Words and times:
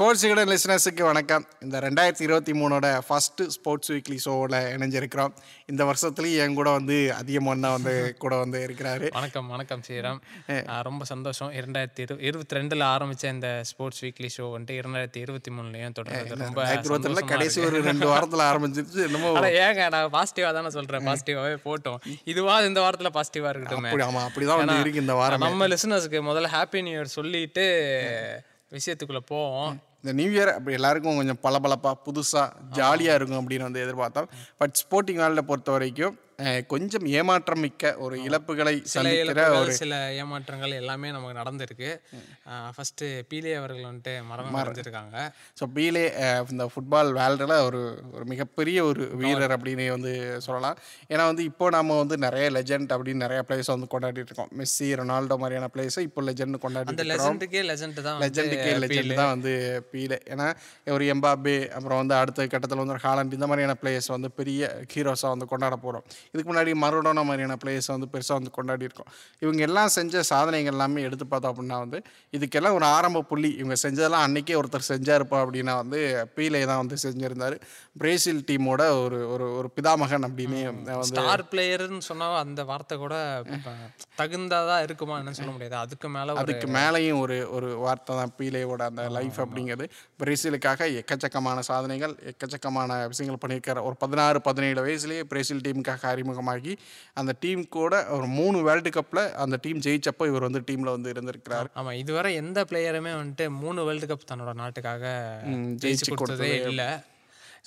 Sports 0.00 0.22
கிட 0.28 0.42
லிசனர்ஸுக்கு 0.50 1.02
வணக்கம். 1.08 1.42
இந்த 1.64 1.76
ரெண்டாயிரத்தி 1.84 2.22
இருபத்தி 2.26 2.52
மூணோட 2.60 2.86
ஃபஸ்ட்டு 3.06 3.46
ஸ்போர்ட்ஸ் 3.54 3.90
வீக்லி 3.92 4.16
ஷோவில் 4.24 4.56
இணைஞ்சிருக்கிறோம். 4.74 5.32
இந்த 5.70 5.82
வருஷத்துலேயும் 5.88 6.40
என் 6.44 6.56
கூட 6.58 6.68
வந்து 6.76 6.96
அதிகமாக 7.18 7.56
தான் 7.64 7.74
வந்து 7.76 7.94
கூட 8.22 8.34
வந்து 8.42 8.58
இருக்கிறாரு. 8.66 9.06
வணக்கம் 9.16 9.48
வணக்கம் 9.54 9.82
ஸ்ரீராம் 9.86 10.20
ரொம்ப 10.88 11.08
சந்தோஷம். 11.10 11.50
இரண்டாயிரத்தி 11.58 12.00
இரு 12.04 12.14
இருபத்தி 12.28 12.56
ரெண்டில் 12.58 12.84
ஆரம்பித்த 12.92 13.34
இந்த 13.36 13.50
ஸ்போர்ட்ஸ் 13.70 14.00
வீக்லி 14.04 14.30
ஷோ 14.36 14.46
வந்துட்டு 14.54 14.78
இரண்டாயிரத்தி 14.82 15.20
இருபத்தி 15.24 15.52
மூணுலையும் 15.56 15.96
தொடர்ந்து 15.98 16.40
ரொம்ப 16.44 16.64
இருபத்தி 16.76 17.26
கடைசி. 17.34 17.60
ஒரு 17.68 17.82
ரெண்டு 17.90 18.08
வாரத்தில் 18.12 18.44
ஆரம்பிச்சிருச்சு 18.50 19.04
என்னமோ. 19.08 19.34
ஏங்க 19.66 19.90
நான் 19.96 20.10
பாசிட்டிவாக 20.16 20.54
தானே 20.60 20.72
சொல்கிறேன் 20.78 21.06
பாசிட்டிவாகவே 21.10 21.60
போட்டோம். 21.66 22.00
இதுவா 22.34 22.56
இந்த 22.70 22.82
வாரத்தில் 22.86 23.14
பாசிட்டிவாக 23.18 23.52
இருக்கட்டும். 23.56 23.90
ஆமாம் 24.08 24.26
அப்படி 24.30 24.48
தான் 24.52 24.82
இருக்கு 24.86 25.04
இந்த 25.04 25.18
வாரம். 25.20 25.46
நம்ம 25.48 25.68
லிசனர்ஸ்க்கு 25.74 26.24
முதல்ல 26.30 26.54
ஹாப்பி 26.56 26.84
நியூ 26.88 26.96
இயர் 26.96 27.14
சொல்லிட்டு 27.18 27.66
விஷயத்துக்குள்ள 28.78 29.24
போவோம். 29.34 29.70
இந்த 30.04 30.12
நியூ 30.12 30.30
இயர் 30.30 30.52
அப்படி 30.52 30.76
எல்லாருக்கும் 30.76 31.16
கொஞ்சம் 31.16 31.40
பளபளப்பாக 31.40 31.96
புதுசாக 32.06 32.46
ஜாலியாக 32.72 33.18
இருக்கும் 33.18 33.40
அப்படின்னு 33.40 33.66
வந்து 33.68 33.82
எதிர்பார்த்தோம் 33.84 34.28
பட் 34.58 34.74
ஸ்போர்ட்டிங் 34.74 35.20
வேர்ல்டை 35.20 35.44
பொறுத்த 35.44 35.70
வரைக்கும் 35.70 36.14
கொஞ்சம் 36.72 37.06
ஏமாற்றம் 37.18 37.62
மிக்க 37.64 37.92
ஒரு 38.04 38.16
இழப்புகளை 38.28 38.74
சந்திக்கிற 38.94 39.44
ஒரு 39.60 39.72
சில 39.80 39.94
ஏமாற்றங்கள் 40.22 40.72
எல்லாமே 40.80 41.08
நமக்கு 41.16 41.38
நடந்திருக்கு. 41.40 41.90
ஃபர்ஸ்ட் 42.74 43.04
பீலே 43.30 43.52
அவர்கள் 43.60 43.88
வந்துட்டு 43.88 44.14
மரணம் 44.30 44.58
அடைஞ்சிருக்காங்க. 44.62 45.16
ஸோ 45.60 45.66
பீலே 45.76 46.04
இந்த 46.54 46.66
ஃபுட்பால் 46.72 47.10
வேர்ல்டில் 47.18 47.56
ஒரு 47.68 47.80
ஒரு 48.14 48.24
மிகப்பெரிய 48.32 48.78
ஒரு 48.90 49.02
வீரர் 49.22 49.54
அப்படின்னு 49.56 49.86
வந்து 49.96 50.12
சொல்லலாம். 50.46 50.78
ஏன்னா 51.12 51.26
வந்து 51.30 51.44
இப்போ 51.50 51.68
நம்ம 51.78 51.98
வந்து 52.02 52.18
நிறைய 52.26 52.46
லெஜெண்ட் 52.58 52.94
அப்படின்னு 52.96 53.24
நிறைய 53.26 53.42
பிளேஸ் 53.48 53.72
வந்து 53.74 53.90
கொண்டாடிட்டு 53.94 54.30
இருக்கோம். 54.32 54.52
மெஸ்ஸி 54.60 54.88
ரொனால்டோ 55.02 55.38
மாதிரியான 55.42 55.70
பிளேஸை 55.74 56.04
இப்போ 56.08 56.26
லெஜெண்ட் 56.28 56.62
கொண்டாடி 56.64 57.08
லெஜெண்டுக்கே 57.12 57.62
லெஜெண்ட் 57.70 58.00
தான் 58.08 58.20
லெஜெண்டுக்கே 58.24 58.72
லெஜெண்ட் 58.84 59.14
தான் 59.22 59.32
வந்து 59.34 59.52
பீலே. 59.92 60.20
ஏன்னா 60.32 60.48
ஒரு 60.96 61.04
எம்பாபே 61.14 61.56
அப்புறம் 61.76 62.00
வந்து 62.02 62.16
அடுத்த 62.22 62.46
கட்டத்தில் 62.54 62.82
வந்து 62.82 62.96
ஒரு 62.96 63.04
ஹாலண்ட் 63.06 63.36
இந்த 63.38 63.48
மாதிரியான 63.50 63.76
பிளேயர்ஸ் 63.82 64.10
வந்து 64.16 64.30
பெரிய 64.40 64.72
ஹீரோஸாக 64.94 65.34
வந்து 65.34 65.50
கொண்டாட 65.52 65.76
போகிறோம் 65.84 66.06
இதுக்கு 66.32 66.48
முன்னாடி 66.50 66.72
மரோடோனா 66.84 67.22
மாதிரியான 67.28 67.56
பிளேயர்ஸ் 67.62 67.90
வந்து 67.94 68.08
பெருசாக 68.12 68.38
வந்து 68.38 68.52
கொண்டாடி 68.56 68.86
இருக்கோம். 68.88 69.10
இவங்க 69.44 69.62
எல்லாம் 69.68 69.92
செஞ்ச 69.98 70.22
சாதனைகள் 70.30 70.74
எல்லாமே 70.74 71.04
எடுத்து 71.08 71.26
பார்த்தோம் 71.26 71.52
அப்படின்னா 71.52 71.78
வந்து 71.84 71.98
இதுக்கெல்லாம் 72.36 72.76
ஒரு 72.78 72.86
ஆரம்ப 72.96 73.24
புள்ளி. 73.30 73.50
இவங்க 73.60 73.76
செஞ்சதெல்லாம் 73.84 74.24
அன்னைக்கே 74.26 74.58
ஒருத்தர் 74.60 74.88
செஞ்சாருப்பா 74.92 75.38
அப்படின்னா 75.44 75.74
வந்து 75.82 76.00
பீலே 76.36 76.62
தான் 76.70 76.82
வந்து 76.82 76.98
செஞ்சிருந்தாரு. 77.04 77.56
பிரேசில் 78.00 78.42
டீமோட 78.50 78.82
ஒரு 79.04 79.18
ஒரு 79.34 79.46
ஒரு 79.58 79.70
பிதாமகன் 79.76 80.26
அப்படின்னு 80.28 80.60
வந்து 80.70 81.08
ஸ்டார் 81.10 81.44
பிளேயர்னு 81.52 82.02
சொன்னா 82.10 82.28
அந்த 82.44 82.60
வார்த்தை 82.70 82.98
கூட 83.04 83.14
இப்ப 83.56 83.74
தகுந்ததா 84.20 84.76
இருக்குமா 84.86 85.16
என்னன்னு 85.20 85.40
சொல்ல 85.40 85.52
முடியாது. 85.56 85.76
அதுக்கு 85.84 86.08
மேல 86.16 86.38
அதுக்கு 86.42 86.68
மேலேயும் 86.78 87.20
ஒரு 87.24 87.38
ஒரு 87.56 87.70
வார்த்தை 87.84 88.16
தான் 88.20 88.34
பீலேவோட 88.38 88.82
அந்த 88.90 89.02
லைஃப் 89.18 89.38
அப்படிங்கிறது. 89.44 89.86
பிரேசிலுக்காக 90.22 90.88
எக்கச்சக்கமான 91.00 91.58
சாதனைகள் 91.70 92.14
எக்கச்சக்கமான 92.32 92.98
விஷயங்கள் 93.12 93.42
பண்ணியிருக்காரு. 93.42 93.82
ஒரு 93.90 93.96
பதினாறு 94.04 94.40
பதினேழு 94.48 94.80
வயசுலேயே 94.86 95.24
பிரேசில் 95.32 95.64
டீமுக்காக 95.66 96.08
அறிமுகமாகி 96.20 96.74
அந்த 97.20 97.34
டீம் 97.44 97.64
கூட 97.78 98.02
ஒரு 98.18 98.28
மூணு 98.38 98.58
வேர்ல்டு 98.68 98.92
கப்பில் 98.96 99.24
அந்த 99.44 99.58
டீம் 99.66 99.84
ஜெயிச்சப்போ 99.86 100.26
இவர் 100.32 100.46
வந்து 100.48 100.62
டீமில் 100.70 100.94
வந்து 100.96 101.12
இருந்திருக்கிறார். 101.14 101.70
ஆமா 101.80 101.92
இதுவரை 102.02 102.32
எந்த 102.42 102.64
பிளேயருமே 102.70 103.14
வந்துட்டு 103.20 103.46
மூணு 103.62 103.80
வேர்ல்டு 103.88 104.08
கப் 104.12 104.30
தன்னோட 104.30 104.54
நாட்டுக்காக 104.62 105.04
ஜெயிச்சு 105.82 106.12
கொடுத்ததே 106.22 106.54
இல்ல. 106.70 106.84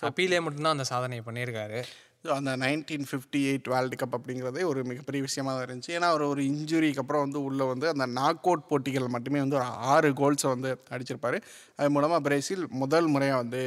அப்பீலே 0.08 0.40
மட்டும்தான் 0.46 0.76
அந்த 0.76 0.88
சாதனையை 0.92 1.24
பண்ணியிருக்காரு. 1.26 1.80
ஸோ 2.26 2.30
அந்த 2.40 2.52
nineteen 2.62 3.08
fifty 3.08 3.40
eight 3.50 3.68
world 3.72 3.96
cup 4.02 4.14
அப்படிங்கிறதே 4.18 4.62
ஒரு 4.70 4.82
மிகப்பெரிய 4.90 5.22
விஷயமா 5.26 5.52
தான் 5.54 5.66
இருந்துச்சு. 5.66 5.96
ஏன்னா 5.98 6.08
அவர் 6.12 6.24
ஒரு 6.34 6.42
இன்ஜுரிக்கு 6.52 7.02
அப்புறம் 7.04 7.24
வந்து 7.26 7.40
உள்ளே 7.48 7.66
வந்து 7.72 7.88
அந்த 7.94 8.06
நாக் 8.20 8.48
அவுட் 8.50 8.64
போட்டிகள் 8.70 9.14
மட்டுமே 9.16 9.40
வந்து 9.44 9.58
ஒரு 9.60 9.68
ஆறு 9.94 10.10
கோல்ஸை 10.22 10.50
வந்து 10.54 10.70
அடிச்சிருப்பாரு. 10.96 11.40
அது 11.80 11.90
மூலமாக 11.96 12.22
பிரேசில் 12.28 12.64
முதல் 12.84 13.10
முறையாக 13.16 13.42
வந்து 13.44 13.62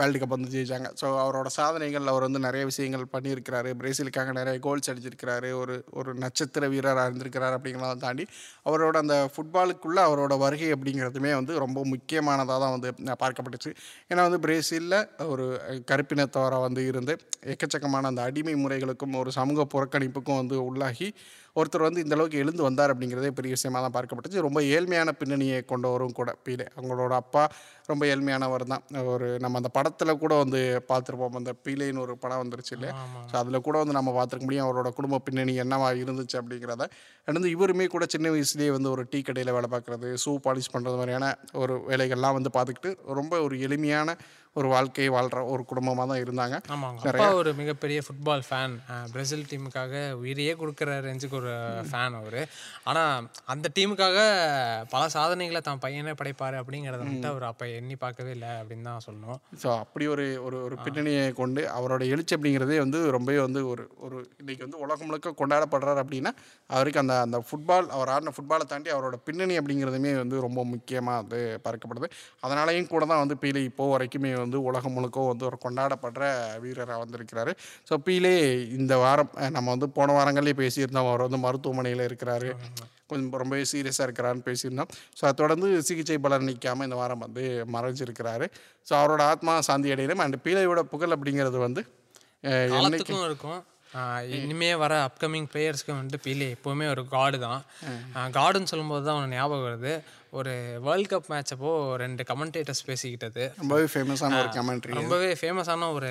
வேர்ல்டு 0.00 0.20
கப் 0.20 0.34
வந்து 0.34 0.52
ஜெயிச்சாங்க. 0.54 0.88
ஸோ 1.00 1.06
அவரோட 1.22 1.48
சாதனைகள் 1.58 2.10
அவர் 2.12 2.26
வந்து 2.26 2.40
நிறைய 2.46 2.64
விஷயங்கள் 2.70 3.04
பண்ணியிருக்கிறாரு. 3.14 3.70
பிரேசிலுக்காக 3.80 4.34
நிறைய 4.40 4.56
கோல்ஸ் 4.66 4.90
அடிச்சிருக்கிறாரு. 4.92 5.50
ஒரு 5.62 5.76
ஒரு 6.00 6.10
நட்சத்திர 6.24 6.68
வீரராக 6.74 7.06
இருந்திருக்கிறார் 7.08 7.56
அப்படிங்கிறத 7.56 8.00
தாண்டி 8.06 8.26
அவரோட 8.70 8.96
அந்த 9.04 9.16
ஃபுட்பாலுக்குள்ளே 9.34 10.02
அவரோட 10.08 10.36
வருகை 10.44 10.70
அப்படிங்கிறதுமே 10.76 11.32
வந்து 11.40 11.54
ரொம்ப 11.64 11.78
முக்கியமானதாக 11.92 12.58
தான் 12.64 12.74
வந்து 12.76 12.90
பார்க்கப்பட்டுச்சு. 13.24 13.72
ஏன்னா 14.10 14.22
வந்து 14.28 14.40
பிரேசிலில் 14.46 14.98
ஒரு 15.32 15.46
கருப்பினத்தவராக 15.92 16.66
வந்து 16.68 16.84
இருந்து 16.90 17.14
எக்கச்சக்கமான 17.54 18.10
அந்த 18.12 18.22
அடிமை 18.28 18.54
முறைகளுக்கும் 18.64 19.18
ஒரு 19.22 19.32
சமூக 19.40 19.66
புறக்கணிப்புக்கும் 19.74 20.40
வந்து 20.42 20.56
உள்ளாகி 20.68 21.08
ஒருத்தர் 21.58 21.86
வந்து 21.86 22.02
இந்த 22.04 22.14
அளவுக்கு 22.16 22.40
எழுந்து 22.42 22.62
வந்தார் 22.66 22.92
அப்படிங்கிறதே 22.92 23.30
பெரிய 23.38 23.52
விஷயமா 23.56 23.78
தான் 23.84 23.94
பார்க்கப்பட்டுச்சு. 23.96 24.44
ரொம்ப 24.46 24.60
ஏழ்மையான 24.74 25.12
பின்னணியை 25.20 25.58
கொண்டவரும் 25.72 26.16
கூட 26.20 26.30
பீலே 26.46 26.66
அவங்களோட 26.76 27.14
அப்பா 27.22 27.44
ரொம்ப 27.90 28.04
ஏழ்மையானவர் 28.12 28.64
தான். 28.72 28.84
ஒரு 29.12 29.28
நம்ம 29.44 29.58
அந்த 29.60 29.70
படத்தில் 29.76 30.20
கூட 30.22 30.34
வந்து 30.42 30.60
பார்த்துருப்போம். 30.90 31.38
அந்த 31.40 31.52
பீலேன்னு 31.64 32.04
ஒரு 32.06 32.14
படம் 32.24 32.42
வந்துருச்சு 32.42 32.74
இல்லையா? 32.76 32.94
ஸோ 33.30 33.36
அதில் 33.42 33.64
கூட 33.68 33.76
வந்து 33.82 33.96
நம்ம 33.98 34.10
பார்த்துருக்க 34.18 34.48
முடியும் 34.48 34.66
அவரோட 34.66 34.90
குடும்ப 34.98 35.20
பின்னணி 35.28 35.54
என்னவா 35.64 35.88
இருந்துச்சு 36.02 36.38
அப்படிங்கிறத. 36.40 36.86
அடுத்து 37.28 37.54
இவருமே 37.56 37.86
கூட 37.94 38.04
சின்ன 38.14 38.30
வயசுலேயே 38.34 38.70
வந்து 38.76 38.90
ஒரு 38.94 39.04
டீ 39.12 39.20
கடையில் 39.28 39.54
வேலை 39.56 39.70
பார்க்குறது 39.74 40.10
ஷூ 40.24 40.34
பாலிஷ் 40.46 40.72
பண்ணுறது 40.74 40.98
மாதிரியான 41.00 41.26
ஒரு 41.62 41.74
வேலைகள்லாம் 41.90 42.36
வந்து 42.38 42.52
பார்த்துக்கிட்டு 42.58 42.92
ரொம்ப 43.20 43.34
ஒரு 43.46 43.56
எளிமையான 43.68 44.16
ஒரு 44.58 44.68
வாழ்க்கையை 44.72 45.10
வாழ்கிற 45.14 45.40
ஒரு 45.54 45.62
குடும்பமாக 45.70 46.06
தான் 46.10 46.20
இருந்தாங்க. 46.22 46.56
அப்பா 47.10 47.26
ஒரு 47.40 47.50
மிகப்பெரிய 47.58 47.98
ஃபுட்பால் 48.06 48.42
ஃபேன் 48.46 48.72
பிரேசில் 49.12 49.44
டீமுக்காக 49.50 49.92
உயிரையே 50.22 50.52
கொடுக்குற 50.60 50.96
ரேஞ்சுக்கு 51.04 51.36
ஒரு 51.40 51.52
ஃபேன் 51.90 52.14
அவர். 52.20 52.38
ஆனால் 52.90 53.26
அந்த 53.52 53.66
டீமுக்காக 53.76 54.16
பல 54.94 55.02
சாதனைகளை 55.14 55.60
தான் 55.68 55.82
பையனே 55.84 56.14
படைப்பார் 56.20 56.56
அப்படிங்கிறத 56.62 57.02
வந்துட்டு 57.04 57.30
அவர் 57.32 57.46
அப்போ 57.50 57.68
எண்ணி 57.76 57.98
பார்க்கவே 58.04 58.32
இல்லை 58.36 58.50
அப்படின்னு 58.62 58.88
தான் 58.90 59.04
சொல்லணும். 59.06 59.38
ஸோ 59.64 59.68
அப்படி 59.84 60.08
ஒரு 60.14 60.26
ஒரு 60.46 60.58
ஒரு 60.66 60.78
பின்னணியை 60.88 61.22
கொண்டு 61.40 61.62
அவரோட 61.76 62.02
எழுச்சி 62.14 62.36
அப்படிங்கிறதே 62.38 62.80
வந்து 62.84 63.00
ரொம்பவே 63.18 63.38
வந்து 63.46 63.62
ஒரு 63.74 63.86
ஒரு 64.08 64.18
இன்னைக்கு 64.40 64.66
வந்து 64.66 64.82
உலகம் 64.86 65.10
முழுக்க 65.10 65.34
கொண்டாடப்படுறாரு 65.42 66.04
அப்படின்னா 66.04 66.34
அவருக்கு 66.70 67.02
அந்த 67.04 67.16
அந்த 67.26 67.40
ஃபுட்பால் 67.46 67.88
அவர் 67.98 68.14
ஆடின 68.16 68.34
ஃபுட்பாலை 68.38 68.68
தாண்டி 68.74 68.94
அவரோட 68.96 69.16
பின்னணி 69.28 69.56
அப்படிங்கிறதுமே 69.62 70.14
வந்து 70.24 70.44
ரொம்ப 70.48 70.60
முக்கியமாக 70.74 71.22
வந்து 71.22 71.40
பார்க்கப்படுது. 71.68 72.10
அதனாலையும் 72.46 72.92
கூட 72.92 73.02
தான் 73.06 73.24
வந்து 73.24 73.40
பீலே 73.44 73.64
இப்போ 73.70 73.86
வரைக்குமே 73.94 74.36
வந்து 74.44 74.58
உலகம் 74.68 74.94
முழுக்க 74.96 75.26
வந்து 75.32 75.46
ஒரு 75.50 75.58
கொண்டாடப்படுற 75.64 76.24
வீரராக 76.64 76.98
வந்திருக்கிறாரு. 77.02 77.52
ஸோ 77.88 77.96
பீலே 78.06 78.34
இந்த 78.78 78.96
வாரம் 79.04 79.32
நம்ம 79.56 79.66
வந்து 79.74 79.88
போன 79.98 80.14
வாரங்களே 80.18 80.54
பேசியிருந்தோம். 80.62 81.08
அவர் 81.10 81.26
வந்து 81.26 81.40
மருத்துவமனையில் 81.46 82.06
இருக்கிறாரு. 82.08 82.50
கொஞ்சம் 83.10 83.38
ரொம்பவே 83.42 83.64
சீரியஸாக 83.72 84.06
இருக்கிறாருன்னு 84.06 84.46
பேசியிருந்தோம். 84.48 84.90
ஸோ 85.18 85.22
அதை 85.26 85.34
தொடர்ந்து 85.42 85.68
சிகிச்சை 85.88 86.18
பலன் 86.26 86.48
நிற்காமல் 86.50 86.86
இந்த 86.88 86.98
வாரம் 87.00 87.24
வந்து 87.26 87.44
மறைஞ்சிருக்கிறாரு. 87.76 88.46
ஸோ 88.88 88.92
அவரோட 89.00 89.22
ஆத்மா 89.32 89.54
சாந்தி 89.68 89.94
அடையணும். 89.94 90.22
அண்ட் 90.24 90.38
பீலையோட 90.46 90.82
புகழ் 90.94 91.14
அப்படிங்கிறது 91.16 91.60
வந்து 91.66 91.82
இருக்கும். 93.30 93.60
இனிமே 94.38 94.70
வர 94.82 94.94
அப்கமிங் 95.08 95.48
பிளேயர்ஸ்க்கு 95.52 95.92
வந்துட்டு 95.96 96.24
பீலே 96.26 96.48
எப்போவுமே 96.56 96.86
ஒரு 96.94 97.02
காடு 97.14 97.38
தான். 97.46 97.62
காடுன்னு 98.36 98.70
சொல்லும்போது 98.72 99.04
தான் 99.08 99.18
ஒன்று 99.20 99.36
ஞாபகம் 99.38 99.66
வருது. 99.68 99.94
ஒரு 100.38 100.52
வேர்ல்ட் 100.86 101.10
கப் 101.12 101.30
மேட்ச் 101.32 101.54
அப்போ 101.54 101.72
ரெண்டு 102.04 102.22
கமெண்டேட்டர்ஸ் 102.30 102.86
பேசிக்கிட்டது. 102.90 103.44
ரொம்பவே 103.62 103.86
ஃபேமஸான 103.94 104.38
ஒரு 104.42 104.52
கமெண்ட்ரி 104.58 104.98
ரொம்பவே 105.00 105.30
ஃபேமஸான 105.40 105.90
ஒரு 105.98 106.10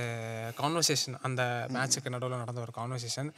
கான்வர்சேஷன் 0.61 1.17
அந்த 1.29 1.41
மேட்ச்சுக்கு 1.75 2.15
நடுவில் 2.15 2.43
நடந்த 2.43 2.61
ஒரு 2.67 2.75
கான்வர்சேஷன் 2.79 3.31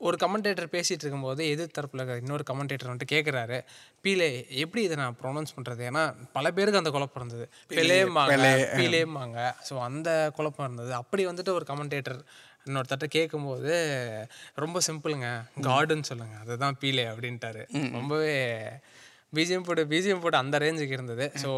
ஒரு 0.00 0.16
கமெண்டேட்டர் 0.22 0.72
பேசிகிட்டு 0.72 1.04
இருக்கும்போது 1.04 1.42
எதிர் 1.52 1.76
தரப்பில் 1.76 2.00
இருக்கிற 2.00 2.22
இன்னொரு 2.22 2.44
கமெண்டேட்டர் 2.48 2.90
வந்துட்டு 2.90 3.12
கேட்குறாரு 3.12 3.58
பீலே 4.04 4.26
எப்படி 4.62 4.80
இதை 4.86 4.96
நான் 5.00 5.16
ப்ரொனவுன்ஸ் 5.20 5.54
பண்ணுறது 5.56 5.82
ஏன்னா 5.90 6.02
பல 6.34 6.50
பேருக்கு 6.56 6.80
அந்த 6.80 6.90
குழப்பம் 6.96 7.22
இருந்தது. 7.22 7.46
பிளேம்பாங்க 7.70 8.50
பீலேம்பாங்க 8.80 9.38
ஸோ 9.68 9.76
அந்த 9.86 10.10
குழப்பம் 10.38 10.66
இருந்தது. 10.68 10.92
அப்படி 11.00 11.24
வந்துட்டு 11.30 11.54
ஒரு 11.58 11.66
கமெண்டேட்டர் 11.70 12.20
இன்னொருத்தட்ட 12.66 13.06
கேட்கும்போது 13.06 13.72
ரொம்ப 14.54 14.78
சிம்பிளுங்க 14.86 15.28
காடுன்னு 15.62 16.08
சொல்லுங்க 16.10 16.36
அதுதான் 16.40 16.76
பீலே 16.80 17.04
அப்படின்ட்டாரு. 17.12 17.62
ரொம்பவே 17.92 18.36
பிஜிஎம் 19.34 19.66
போட்டு 19.66 19.84
பிஜிஎம் 19.84 20.20
போட்டு 20.20 20.38
அந்த 20.38 20.58
ரேஞ்சுக்கு 20.58 20.96
இருந்தது. 20.98 21.26
ஸோ 21.42 21.50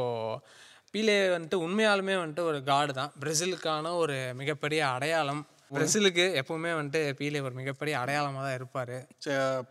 பீலே 0.92 1.16
வந்துட்டு 1.34 1.56
உண்மையாலுமே 1.66 2.14
வந்துட்டு 2.20 2.44
ஒரு 2.50 2.58
காடு 2.64 2.92
தான் 2.94 3.12
பிரேசிலுக்கான 3.20 3.94
ஒரு 3.96 4.16
மிகப்பெரிய 4.34 4.80
அடையாளம் 4.88 5.42
பிரேசிலுக்கு 5.74 6.24
எப்பவுமே 6.40 6.70
வந்துட்டு 6.76 7.00
பீலே 7.18 7.40
ஒரு 7.46 7.54
மிகப்பெரிய 7.58 7.94
அடையாளமாக 8.02 8.44
தான் 8.46 8.56
இருப்பார் 8.58 8.94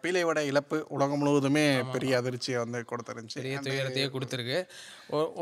பீலையோட 0.02 0.40
இழப்பு 0.50 0.78
உலகம் 0.96 1.20
முழுவதுமே 1.22 1.64
பெரிய 1.96 2.20
அதிர்ச்சியை 2.22 2.58
வந்து 2.64 2.80
கொடுத்துருந்துச்சு. 2.92 3.40
பெரிய 3.42 3.58
துயரத்தையே 3.68 4.08
கொடுத்துருக்கு. 4.16 4.60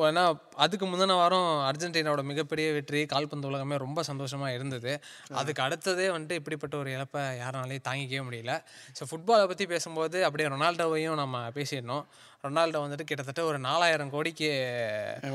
ஏன்னா 0.10 0.24
அதுக்கு 0.66 0.86
முந்தின 0.92 1.18
வாரம் 1.22 1.50
அர்ஜென்டினாவோட 1.69 2.24
மிகப்பெரிய 2.31 2.68
வெற்றி 2.78 3.02
கால்பந்து 3.13 3.50
உலகமே 3.52 3.78
ரொம்ப 3.86 4.04
சந்தோஷமா 4.12 4.50
இருந்தது. 4.57 4.94
அதுக்கு 5.42 5.63
அடுத்ததே 5.68 6.07
வந்துட்டு 6.16 6.40
இப்படிப்பட்ட 6.42 6.78
ஒரு 6.84 6.92
இழப்பை 6.98 7.24
யாராலையும் 7.42 7.88
தாங்கிக்கவே 7.90 8.24
முடியல. 8.30 8.56
ஸோ 9.00 9.10
ஃபுட்பாலை 9.12 9.48
பற்றி 9.51 9.68
பேசும்போது 9.74 10.19
அப்படியே 10.30 10.50
ரொனால்டோவையும் 10.56 11.19
நம்ம 11.24 11.44
பேசிடணும். 11.60 12.06
ரொனால்டோ 12.46 12.80
வந்துட்டு 12.84 13.06
கிட்டத்தட்ட 13.10 13.42
ஒரு 13.50 13.60
நாலாயிரம் 13.68 14.12
கோடிக்கு 14.16 14.50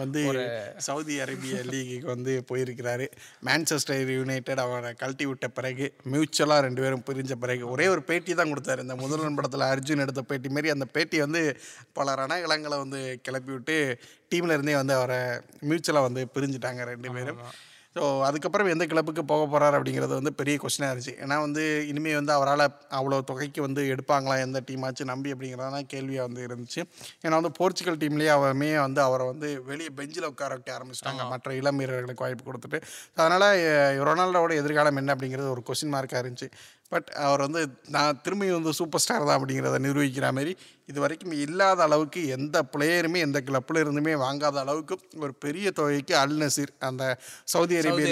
வந்து 0.02 0.20
சவுதி 0.86 1.14
அரேபிய 1.24 1.62
லீகுக்கு 1.70 2.08
வந்து 2.14 2.32
போயிருக்கிறாரு. 2.50 3.06
மான்செஸ்டர் 3.48 4.12
யுனைடெட் 4.18 4.62
அவரை 4.64 4.92
கழட்டி 5.02 5.26
விட்ட 5.30 5.48
பிறகு 5.58 5.86
மியூச்சுவலாக 6.14 6.64
ரெண்டு 6.66 6.82
பேரும் 6.84 7.06
பிரிஞ்ச 7.08 7.36
பிறகு 7.44 7.64
ஒரே 7.74 7.88
ஒரு 7.94 8.04
பேட்டி 8.10 8.38
தான் 8.40 8.52
கொடுத்தாரு. 8.52 8.84
இந்த 8.86 8.96
முதல்வன் 9.04 9.38
படத்தில் 9.38 9.70
அர்ஜுன் 9.72 10.04
எடுத்த 10.06 10.24
பேட்டி 10.30 10.50
மாரி 10.56 10.74
அந்த 10.76 10.88
பேட்டி 10.96 11.18
வந்து 11.26 11.42
பல 11.98 12.14
ரணகலங்களை 12.22 12.78
வந்து 12.84 13.02
கிளப்பி 13.26 13.52
விட்டு 13.56 13.76
டீம்ல 14.32 14.56
இருந்தே 14.56 14.76
வந்து 14.82 14.94
அவரை 15.00 15.20
மியூச்சுவலாக 15.70 16.08
வந்து 16.08 16.24
பிரிஞ்சுட்டாங்க 16.36 16.84
ரெண்டு 16.92 17.10
பேரும். 17.16 17.42
ஸோ 17.96 18.02
அதுக்கப்புறம் 18.22 18.68
எந்த 18.68 18.86
கிளப்புக்கு 18.86 19.24
போக 19.24 19.46
போகிறார் 19.46 19.76
அப்படிங்கிறது 19.78 20.14
வந்து 20.18 20.32
பெரிய 20.32 20.58
கொஸ்டினாக 20.62 20.90
இருந்துச்சு. 20.92 21.14
ஏன்னா 21.24 21.36
வந்து 21.40 21.62
இனிமேல் 21.88 22.14
வந்து 22.14 22.32
அவரால் 22.32 22.64
அவ்வளோ 22.98 23.18
தொகைக்கு 23.24 23.60
வந்து 23.60 23.82
எடுப்பாங்களா? 23.94 24.38
எந்த 24.38 24.62
டீமாச்சும் 24.70 25.10
நம்பி 25.12 25.32
அப்படிங்கிறதான் 25.32 25.86
கேள்வியாக 25.86 26.26
வந்து 26.28 26.42
இருந்துச்சு. 26.46 26.82
ஏன்னா 27.22 27.30
வந்து 27.30 27.52
போர்ச்சுகல் 27.52 27.96
டீம்லேயே 27.96 28.32
அவருமே 28.38 28.80
வந்து 28.80 29.02
அவரை 29.02 29.26
வந்து 29.26 29.62
வெளியே 29.62 29.88
பெஞ்சில் 29.88 30.24
உட்கார 30.24 30.54
வைக்க 30.54 30.78
ஆரம்பிச்சிட்டாங்க. 30.78 31.28
மற்ற 31.28 31.54
இளம் 31.54 31.76
வீரர்களுக்கு 31.76 32.24
வாய்ப்பு 32.24 32.46
கொடுத்துட்டு. 32.50 32.80
அதனால் 33.16 33.48
ரொனால்டோவோட 34.08 34.54
எதிர்காலம் 34.56 34.96
என்ன 34.96 35.14
அப்படிங்கிறது 35.14 35.50
ஒரு 35.50 35.64
கொஸ்டின் 35.66 35.94
மார்க்காக 35.96 36.22
இருந்துச்சு. 36.24 36.50
பட் 36.92 37.08
அவர் 37.24 37.40
வந்து 37.40 37.60
நான் 37.88 38.20
திரும்பி 38.22 38.46
வந்து 38.50 38.72
சூப்பர் 38.72 39.02
ஸ்டார் 39.02 39.26
தான் 39.26 39.36
அப்படிங்கிறத 39.38 39.78
நிரூபிக்கிற 39.78 40.28
மாதிரி 40.32 40.52
இது 40.88 40.98
வரைக்கும் 41.00 41.34
இல்லாத 41.38 41.82
அளவுக்கு 41.82 42.20
எந்த 42.28 42.62
பிளேயருமே 42.72 43.20
எந்த 43.20 43.40
கிளப்பில் 43.40 43.82
இருந்துமே 43.84 44.14
வாங்காத 44.24 44.58
அளவுக்கு 44.58 44.96
ஒரு 45.20 45.34
பெரிய 45.38 45.70
தொகைக்கு 45.70 46.16
அல் 46.16 46.36
நசீர் 46.36 46.72
அந்த 46.80 47.04
சவுதி 47.54 47.76
அரேபிய 47.80 48.06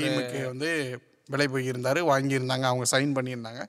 டீமுக்கு 0.00 0.40
வந்து 0.46 0.70
விலை 1.28 1.46
போயிருந்தார் 1.48 2.00
வாங்கியிருந்தாங்க 2.10 2.66
அவங்க 2.70 2.86
சைன் 2.92 3.16
பண்ணியிருந்தாங்க. 3.16 3.62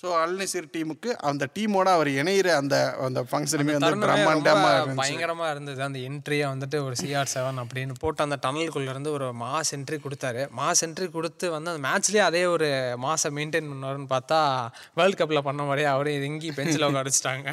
ஸோ 0.00 0.06
அல் 0.22 0.34
நசீர் 0.38 0.66
டீமுக்கு 0.72 1.10
அந்த 1.28 1.44
டீமோட 1.54 1.88
அவர் 1.96 2.08
இணையிற 2.20 2.48
அந்த 2.60 2.76
அந்த 3.04 3.20
ஃபங்க்ஷனுமே 3.28 3.74
வந்து 3.76 4.00
பிரம்மாண்டமாக 4.02 4.72
இருந்துச்சு. 4.80 5.00
பயங்கரமா 5.00 5.46
இருந்தது. 5.52 5.80
அந்த 5.86 5.98
என்ட்ரியை 6.08 6.46
வந்துட்டு 6.52 6.78
ஒரு 6.86 6.96
சிஆர் 7.00 7.30
செவன் 7.34 7.60
அப்படின்னு 7.62 7.94
போட்டு 8.02 8.20
அந்த 8.24 8.36
டனலுக்குள்ள 8.42 8.90
இருந்து 8.94 9.10
ஒரு 9.18 9.28
மாஸ் 9.42 9.72
என்ட்ரி 9.76 9.98
கொடுத்தாரு. 10.04 10.42
மாஸ் 10.58 10.82
என்ட்ரி 10.86 11.08
கொடுத்து 11.16 11.46
வந்து 11.54 11.72
அந்த 11.72 11.82
மேட்ச்லயே 11.86 12.24
அதே 12.28 12.42
ஒரு 12.56 12.68
மாசை 13.06 13.30
மெயின்டைன் 13.38 13.70
பண்ணுவாருன்னு 13.70 14.10
பார்த்தா 14.14 14.40
வேர்ல்ட் 15.00 15.18
கப்ல 15.22 15.42
பண்ண 15.48 15.64
மாதிரியே 15.70 15.88
அவரே 15.94 16.14
இறங்கி 16.18 16.50
பெஞ்சில் 16.58 16.86
உட்காடிச்சிட்டாங்க 16.90 17.48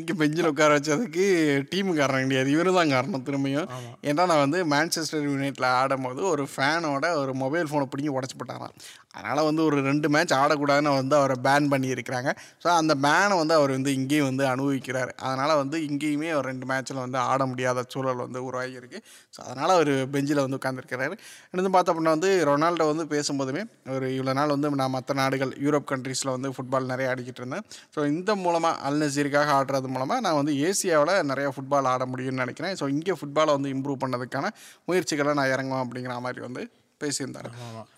இங்கே 0.00 0.16
பெஞ்சில் 0.22 0.50
உட்கார 0.52 0.70
வச்சதுக்கு 0.78 1.26
டீமு 1.72 1.96
காரணம் 2.02 2.28
கிடையாது. 2.30 2.54
இவரு 2.56 2.76
தான் 2.78 2.94
காரணம் 2.96 3.26
திரும்பியும். 3.30 3.68
ஏன்னா 4.10 4.28
நான் 4.32 4.44
வந்து 4.46 4.60
மான்செஸ்டர் 4.74 5.26
யுனைட்டில் 5.32 5.70
ஆடும்போது 5.80 6.22
ஒரு 6.34 6.46
ஃபேனோட 6.54 7.06
ஒரு 7.24 7.34
மொபைல் 7.44 7.70
ஃபோனை 7.72 7.88
பிடிங்கி 7.94 8.16
உடச்சி 8.18 8.38
போட்டாராம். 8.38 8.76
அதனால் 9.14 9.46
வந்து 9.48 9.62
ஒரு 9.68 9.76
ரெண்டு 9.88 10.08
மேட்ச் 10.14 10.32
ஆடக்கூடாதுன்னு 10.38 10.90
வந்து 10.98 11.14
அவரை 11.18 11.36
பேன் 11.46 11.68
பண்ணியிருக்கிறாங்க. 11.72 12.30
ஸோ 12.62 12.68
அந்த 12.80 12.92
பேனை 13.04 13.36
வந்து 13.40 13.54
அவர் 13.58 13.72
வந்து 13.76 13.92
இங்கேயும் 13.98 14.28
வந்து 14.30 14.44
அனுபவிக்கிறார். 14.52 15.10
அதனால் 15.26 15.52
வந்து 15.60 15.76
இங்கேயுமே 15.88 16.28
ஒரு 16.38 16.46
ரெண்டு 16.50 16.66
மேட்ச்சில் 16.70 17.00
வந்து 17.04 17.18
ஆட 17.30 17.40
முடியாத 17.50 17.84
சூழல் 17.94 18.22
வந்து 18.24 18.40
உருவாகியிருக்கு. 18.48 18.98
ஸோ 19.34 19.38
அதனால் 19.46 19.72
அவர் 19.76 19.92
பெஞ்சில் 20.14 20.42
வந்து 20.44 20.58
உட்காந்துருக்கிறாரு 20.60 21.14
இன்னும் 21.52 21.76
பார்த்தோம் 21.76 21.94
அப்படின்னா 21.94 22.14
வந்து 22.16 22.30
ரொனால்டோ 22.50 22.86
வந்து 22.92 23.06
பேசும்போதுமே 23.14 23.62
ஒரு 23.96 24.08
இவ்வளோ 24.16 24.34
நாள் 24.40 24.54
வந்து 24.56 24.70
நான் 24.82 24.94
மற்ற 24.96 25.14
நாடுகள் 25.22 25.54
யூரோப் 25.66 25.88
கண்ட்ரீஸில் 25.92 26.34
வந்து 26.36 26.50
ஃபுட்பால் 26.56 26.90
நிறைய 26.92 27.12
ஆடிக்கிட்டு 27.12 27.42
இருந்தேன். 27.42 27.64
ஸோ 27.94 28.06
இந்த 28.14 28.36
மூலமாக 28.44 28.74
அல் 28.88 29.00
நசீருக்காக 29.04 29.52
ஆடுறது 29.60 29.90
மூலமாக 29.94 30.20
நான் 30.26 30.38
வந்து 30.40 30.54
ஏசியாவில் 30.68 31.14
நிறைய 31.30 31.48
ஃபுட்பால் 31.56 31.90
ஆட 31.94 32.04
முடியும்னு 32.12 32.42
நினைக்கிறேன். 32.44 32.76
ஸோ 32.82 32.86
இங்கே 32.96 33.16
ஃபுட்பாலை 33.20 33.54
வந்து 33.58 33.72
இம்ப்ரூவ் 33.76 34.02
பண்ணதுக்கான 34.04 34.52
முயற்சிகளை 34.90 35.34
நான் 35.40 35.52
இறங்குவேன் 35.54 35.84
அப்படிங்கிற 35.86 36.20
மாதிரி 36.26 36.42
வந்து 36.48 36.64
பேசியிருந்தார். 37.00 37.48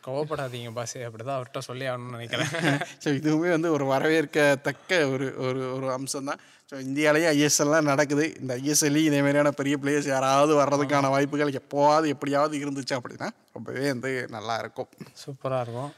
கோவப்படாதீங்க 0.07 0.73
பாஸ் 0.73 0.97
அப்படிதான் 1.07 1.37
அவர்கிட்ட 1.39 1.63
சொல்லி 1.69 1.87
ஆகணும்னு 1.91 2.17
நினைக்கிறேன். 2.19 2.51
ஸோ 3.05 3.09
இதுவுமே 3.21 3.51
வந்து 3.51 3.71
ஒரு 3.73 3.85
வரவேற்கத்தக்க 3.93 5.01
ஒரு 5.13 5.29
ஒரு 5.47 5.63
ஒரு 5.77 5.89
அம்சம் 5.93 6.29
தான் 6.31 6.43
ஸோ 6.73 6.77
இந்தியாவிலேயே 6.81 7.29
ஐஎஸ்எல்லாம் 7.31 7.89
நடக்குது. 7.93 8.25
இந்த 8.41 8.53
ஐஎஸ்எல்லையும் 8.57 9.09
இதே 9.11 9.21
மாதிரியான 9.21 9.51
பெரிய 9.51 9.77
பிளேயர்ஸ் 9.83 10.13
யாராவது 10.15 10.53
வர்றதுக்கான 10.61 11.09
வாய்ப்புகள் 11.09 11.59
எப்போவாது 11.61 12.07
எப்படியாவது 12.07 12.57
இருந்துச்சு 12.65 12.97
அப்படின்னா 12.99 13.29
ரொம்பவே 13.53 13.87
வந்து 13.89 14.13
நல்லா 14.29 14.57
இருக்கும். 14.59 14.91
சூப்பராக 15.25 15.65
இருக்கும். 15.65 15.91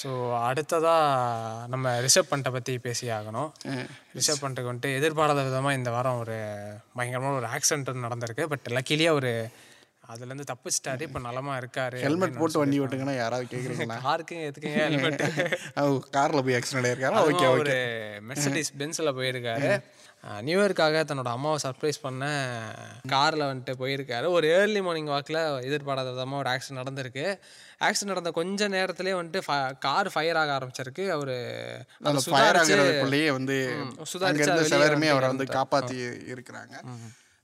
ஸோ 0.00 0.10
அடுத்ததாக 0.40 1.66
நம்ம 1.66 1.90
ரிஷப் 2.00 2.30
பண்ட்டை 2.30 2.50
பற்றி 2.52 2.72
பேசி 2.78 3.06
ஆகணும். 3.10 3.50
ரிஷப் 4.14 4.42
பண்ட்டுக்கு 4.42 4.70
வந்துட்டு 4.70 4.96
எதிர்பாராத 4.96 5.42
விதமாக 5.42 5.78
இந்த 5.78 5.90
வாரம் 5.90 6.18
ஒரு 6.18 6.36
பயங்கரமான 6.96 7.36
ஒரு 7.36 7.48
ஆக்சிடென்ட் 7.56 8.06
நடந்திருக்கு. 8.06 8.46
பட் 8.46 8.66
லக்கிலியாக 8.68 9.18
ஒரு 9.20 9.32
அதுலேருந்து 10.12 10.46
தப்பிச்சிட்டாரு. 10.50 11.02
இப்போ 11.08 11.20
நலமா 11.26 11.54
இருக்காரு 11.60 11.98
ஹெல்மெட் 12.06 12.38
போட்டு 12.40 12.60
வண்டி 12.62 12.80
ஓட்டுங்கன்னா 12.82 13.14
யாராவது 13.22 13.50
கேட்குறீங்களா 13.52 13.96
காருக்குங்க 14.08 14.44
எதுக்குங்க? 14.50 14.82
ஹெல்மெட் 14.88 15.22
காரில் 16.16 16.44
போய் 16.46 16.58
ஆக்சிடென்ட் 16.58 16.88
ஆயிருக்காரா. 16.90 17.22
ஓகே 17.30 17.48
ஒரு 17.60 17.76
மெர்சடிஸ் 18.30 18.72
பென்ஸில் 18.82 19.16
போயிருக்காரு. 19.18 19.70
நியூ 20.46 20.56
இயர்க்காக 20.60 21.02
தன்னோட 21.08 21.30
அம்மாவை 21.36 21.58
சர்ப்ரைஸ் 21.64 21.98
பண்ண 22.06 22.24
காரில் 23.12 23.44
வந்துட்டு 23.48 23.74
போயிருக்காரு. 23.82 24.26
ஒரு 24.36 24.46
ஏர்லி 24.56 24.80
மார்னிங் 24.86 25.12
வாக்கில் 25.12 25.40
எதிர்பாராத 25.68 26.08
விதமாக 26.16 26.42
ஒரு 26.42 26.50
ஆக்சிடென்ட் 26.54 26.82
நடந்திருக்கு. 26.82 27.26
ஆக்சிடென்ட் 27.86 28.12
நடந்த 28.14 28.32
கொஞ்ச 28.40 28.68
நேரத்திலே 28.76 29.14
வந்துட்டு 29.20 29.42
கார் 29.86 30.10
ஃபயர் 30.14 30.40
ஆக 30.42 30.52
ஆரம்பிச்சிருக்கு. 30.58 31.06
அவர் 31.16 31.34
ஃபயர் 32.32 32.60
ஆகிறதுக்குள்ளேயே 32.62 33.30
வந்து 33.38 33.58
சுதாரிச்சு 34.12 34.68
சிலருமே 34.74 35.10
அவரை 35.14 35.30
வந்து. 35.34 35.46
காப்பாற்றி 35.58 35.98
இருக்கிறாங்க. 36.34 36.74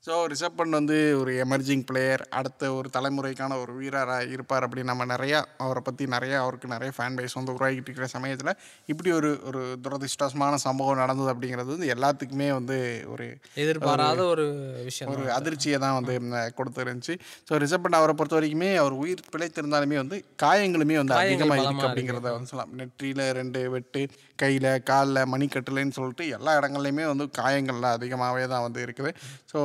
ஸோ 0.06 0.14
ரிஷப் 0.30 0.56
பண்ட் 0.56 0.76
வந்து 0.78 0.96
ஒரு 1.18 1.32
எமர்ஜிங் 1.44 1.84
பிளேயர் 1.88 2.22
அடுத்த 2.38 2.72
ஒரு 2.78 2.88
தலைமுறைக்கான 2.96 3.56
ஒரு 3.60 3.72
வீரராக 3.76 4.26
இருப்பார் 4.34 4.64
அப்படின்னு 4.66 4.90
நம்ம 4.92 5.04
நிறையா 5.12 5.38
அவரை 5.64 5.82
பற்றி 5.82 6.04
நிறையா 6.06 6.38
அவருக்கு 6.44 6.68
நிறைய 6.72 6.90
ஃபேன் 6.96 7.16
பேஸ் 7.18 7.36
வந்து 7.38 7.54
உருவாகிட்டு 7.54 7.88
இருக்கிற 7.88 8.06
சமயத்தில் 8.06 8.50
இப்படி 8.92 9.10
ஒரு 9.18 9.30
ஒரு 9.50 9.60
துரதிருஷ்டமான 9.84 10.58
சம்பவம் 10.66 11.00
நடந்தது 11.02 11.30
அப்படிங்கிறது 11.34 11.70
வந்து 11.74 11.88
எல்லாத்துக்குமே 11.94 12.48
வந்து 12.58 12.76
ஒரு 13.14 13.28
எதிர்பாராத 13.64 14.26
ஒரு 14.34 14.44
விஷயம் 14.88 15.12
ஒரு 15.14 15.24
அதிர்ச்சியை 15.38 15.78
தான் 15.86 15.96
வந்து 15.98 16.16
கொடுத்துருந்துச்சு. 16.58 17.16
ஸோ 17.48 17.62
ரிஷப் 17.64 17.84
பண்ட் 17.86 18.00
அவரை 18.00 18.16
பொறுத்த 18.20 18.38
வரைக்குமே 18.38 18.70
அவர் 18.82 19.00
உயிர் 19.04 19.24
பிழைத்திருந்தாலுமே 19.32 19.98
வந்து 20.02 20.18
காயங்களுமே 20.44 20.98
வந்து 21.02 21.18
அதிகமாக 21.22 21.58
இருக்குது 21.62 21.88
அப்படிங்கிறத 21.88 22.34
வந்து 22.36 22.52
சொல்லலாம். 22.52 22.76
நெற்றியில் 22.82 23.24
ரெண்டு 23.40 23.62
வெட்டு 23.76 24.04
கையில் 24.42 24.70
காலில் 24.92 25.30
மணிக்கட்டுலன்னு 25.32 25.96
சொல்லிட்டு 26.00 26.24
எல்லா 26.36 26.52
இடங்கள்லையுமே 26.60 27.04
வந்து 27.10 27.26
காயங்கள்லாம் 27.40 27.98
அதிகமாகவே 27.98 28.46
தான் 28.54 28.66
வந்து 28.68 28.80
இருக்குது. 28.86 29.10
ஸோ 29.52 29.58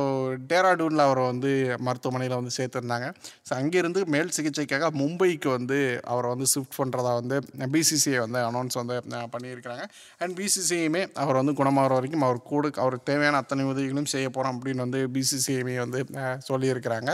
டேராடூனில் 0.50 1.04
அவரை 1.06 1.24
வந்து 1.26 1.50
மருத்துவமனையில் 1.86 2.36
வந்து 2.38 2.54
சேர்த்துருந்தாங்க. 2.58 3.08
ஸோ 3.48 3.52
அங்கேருந்து 3.60 4.00
மேல் 4.14 4.34
சிகிச்சைக்காக 4.36 4.90
மும்பைக்கு 5.02 5.48
வந்து 5.56 5.78
அவரை 6.12 6.30
வந்து 6.34 6.48
ஷிஃப்ட் 6.54 6.78
பண்ணுறதா 6.80 7.12
வந்து 7.20 7.38
பிசிசிஐ 7.76 8.18
வந்து 8.26 8.40
அனௌன்ஸ் 8.50 8.78
வந்து 8.82 8.96
பண்ணியிருக்கிறாங்க. 9.34 9.84
அண்ட் 10.22 10.34
பிசிசிஐயுமே 10.40 11.02
அவர் 11.24 11.40
வந்து 11.40 11.54
குணமாகிற 11.62 11.92
வரைக்கும் 11.98 12.26
அவர் 12.28 12.40
கூட 12.52 12.70
அவருக்கு 12.84 13.10
தேவையான 13.12 13.36
அத்தனை 13.36 13.64
உதவிகளும் 13.64 14.12
செய்ய 14.14 14.28
போகிறோம் 14.30 14.56
அப்படின்னு 14.58 14.86
வந்து 14.86 15.02
பிசிசிஐயுமே 15.18 15.76
வந்து 15.86 16.02
சொல்லியிருக்கிறாங்க. 16.50 17.12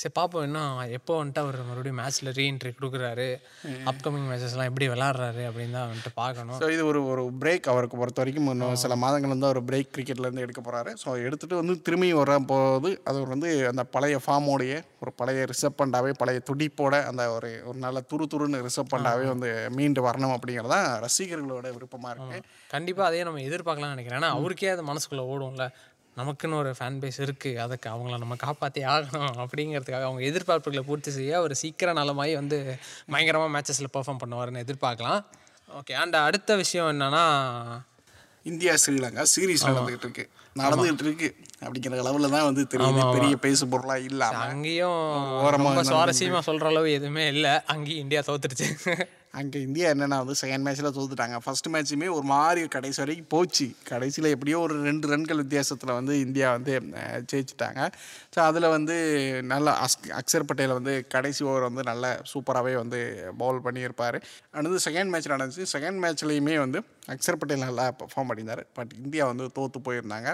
சரி 0.00 0.12
பார்ப்போம் 0.16 0.42
இன்னும் 0.46 0.72
எப்போ 0.96 1.12
வந்துட்டு 1.18 1.40
அவர் 1.42 1.56
மறுபடியும் 1.68 1.98
மேட்ச்சில் 2.00 2.28
ரீஎன்ட்ரி 2.38 2.70
கொடுக்குறாரு 2.78 3.28
அப்கமிங் 3.90 4.26
மேட்சஸ்லாம் 4.30 4.68
எப்படி 4.70 4.86
விளாட்றாரு 4.92 5.42
அப்படின்னு 5.50 5.76
தான் 5.76 5.88
வந்துட்டு 5.90 6.12
பார்க்கணும். 6.18 6.58
ஸோ 6.62 6.66
இது 6.74 6.82
ஒரு 6.90 7.00
ஒரு 7.12 7.22
பிரேக் 7.42 7.70
அவருக்கு 7.72 8.00
பொறுத்த 8.00 8.20
வரைக்கும். 8.22 8.50
இன்னும் 8.54 8.82
சில 8.82 8.96
மாதங்கள் 9.04 9.32
வந்து 9.34 9.48
அவர் 9.50 9.60
பிரேக் 9.70 9.90
கிரிக்கெட்லேருந்து 9.94 10.44
எடுக்க 10.46 10.62
போகிறாரு 10.66 10.92
ஸோ 11.02 11.08
எடுத்துகிட்டு 11.26 11.60
வந்து 11.62 11.76
திரும்பி 11.88 12.10
வர 12.20 12.38
போது 12.52 12.90
அது 13.12 13.24
வந்து 13.32 13.48
அந்த 13.72 13.84
பழைய 13.96 14.18
ஃபார்மோடைய 14.26 14.74
ஒரு 15.04 15.14
பழைய 15.22 15.48
ரிசர்வ் 15.52 15.78
பண்டாவே 15.80 16.12
பழைய 16.20 16.40
துடிப்போட 16.50 16.94
அந்த 17.10 17.30
ஒரு 17.38 17.50
ஒரு 17.70 17.78
நல்ல 17.86 18.04
துரு 18.12 18.26
துருன்னு 18.34 18.62
ரிசர்வ் 18.68 18.92
பண்டாவே 18.94 19.26
வந்து 19.34 19.50
மீண்டு 19.78 20.06
வரணும் 20.10 20.36
அப்படிங்கிறதான் 20.36 20.88
ரசிகர்களோட 21.06 21.66
விருப்பமாக 21.78 22.14
இருக்குது 22.14 22.46
கண்டிப்பாக 22.76 23.10
அதே 23.10 23.26
நம்ம 23.28 23.44
எதிர்பார்க்கலாம்னு 23.48 23.96
நினைக்கிறேன். 23.96 24.22
ஏன்னா 24.22 24.34
அவருக்கே 24.38 24.72
அது 24.76 24.90
மனசுக்குள்ளே 24.92 25.26
ஓடும்ல. 25.34 25.66
நமக்குன்னு 26.18 26.58
ஒரு 26.60 26.70
ஃபேன் 26.76 27.00
பேஸ் 27.00 27.18
இருக்குது 27.24 27.60
அதுக்கு 27.64 27.88
அவங்கள 27.94 28.18
நம்ம 28.22 28.36
காப்பாற்றி 28.44 28.82
ஆகணும் 28.92 29.34
அப்படிங்கிறதுக்காக 29.42 30.06
அவங்க 30.08 30.22
எதிர்பார்ப்புகளை 30.30 30.82
பூர்த்தி 30.88 31.10
செய்ய 31.16 31.40
ஒரு 31.46 31.54
சீக்கிரம் 31.62 31.98
நலமாகி 32.00 32.34
வந்து 32.40 32.58
பயங்கரமாக 33.14 33.52
மேட்சஸில் 33.56 33.92
பெர்ஃபார்ம் 33.96 34.22
பண்ணுவாருன்னு 34.22 34.62
எதிர்பார்க்கலாம். 34.66 35.20
ஓகே 35.80 35.94
அண்ட் 36.02 36.16
அடுத்த 36.28 36.56
விஷயம் 36.62 36.90
என்னன்னா 36.94 37.24
இந்தியா 38.50 38.72
ஸ்ரீலங்கா 38.82 39.22
சீரீஸ் 39.34 39.66
நடந்துகிட்டு 39.68 40.06
இருக்கு. 40.08 40.24
நடந்துகிட்டு 40.62 41.04
இருக்கு 41.06 41.28
அப்படிங்கிற 41.64 41.96
அளவில் 42.02 42.34
தான் 42.34 42.46
வந்து 42.48 42.62
தெரியுது. 42.72 43.02
பெரிய 43.16 43.34
பேசு 43.46 43.64
பொருளாக 43.72 44.06
இல்லாமல் 44.10 44.48
அங்கேயும் 44.52 45.00
ரொம்ப 45.56 45.82
சுவாரஸ்யமாக 45.90 46.42
சொல்கிற 46.48 46.68
அளவு 46.72 46.90
எதுவுமே 46.98 47.24
இல்லை. 47.34 47.54
அங்கேயும் 47.74 48.02
இந்தியா 48.04 48.22
தோத்துருச்சு. 48.28 48.68
அங்கே 49.40 49.58
இந்தியா 49.66 49.86
என்னென்னா 49.94 50.18
வந்து 50.22 50.36
செகண்ட் 50.40 50.64
மேட்ச்சில் 50.66 50.88
தோத்துட்டாங்க. 50.96 51.36
ஃபர்ஸ்ட் 51.44 51.68
மேட்ச்சுமே 51.74 52.08
ஒரு 52.16 52.26
மாதிரி 52.32 52.60
கடைசி 52.74 52.98
வரைக்கும் 53.02 53.30
போச்சு. 53.34 53.66
கடைசியில் 53.90 54.28
எப்படியோ 54.34 54.58
ஒரு 54.66 54.74
ரெண்டு 54.88 55.06
ரன்கள் 55.12 55.40
வித்தியாசத்தில் 55.42 55.92
வந்து 55.98 56.14
இந்தியா 56.26 56.48
வந்து 56.56 56.74
ஜெயிச்சிட்டாங்க. 57.32 57.80
ஸோ 58.34 58.40
அதில் 58.48 58.68
வந்து 58.76 58.96
நல்லா 59.52 59.74
அஸ் 59.86 59.98
அக்ஷர் 60.20 60.48
பட்டேல் 60.50 60.76
வந்து 60.78 60.94
கடைசி 61.14 61.42
ஓவர் 61.48 61.68
வந்து 61.68 61.84
நல்ல 61.90 62.14
சூப்பராகவே 62.32 62.74
வந்து 62.82 63.00
பவுல் 63.42 63.64
பண்ணியிருப்பார். 63.66 64.18
அடுத்து 64.58 64.84
செகண்ட் 64.88 65.12
மேட்ச் 65.14 65.32
நடந்துச்சு. 65.34 65.66
செகண்ட் 65.74 66.00
மேட்ச்லேயுமே 66.04 66.56
வந்து 66.64 66.80
அக்ஷர் 67.14 67.40
பட்டேல் 67.42 67.66
நல்லா 67.68 67.86
பெர்ஃபார்ம் 68.02 68.30
பண்ணியிருந்தார். 68.30 68.64
பட் 68.78 68.94
இந்தியா 69.04 69.26
வந்து 69.32 69.46
தோற்று 69.58 69.80
போயிருந்தாங்க. 69.88 70.30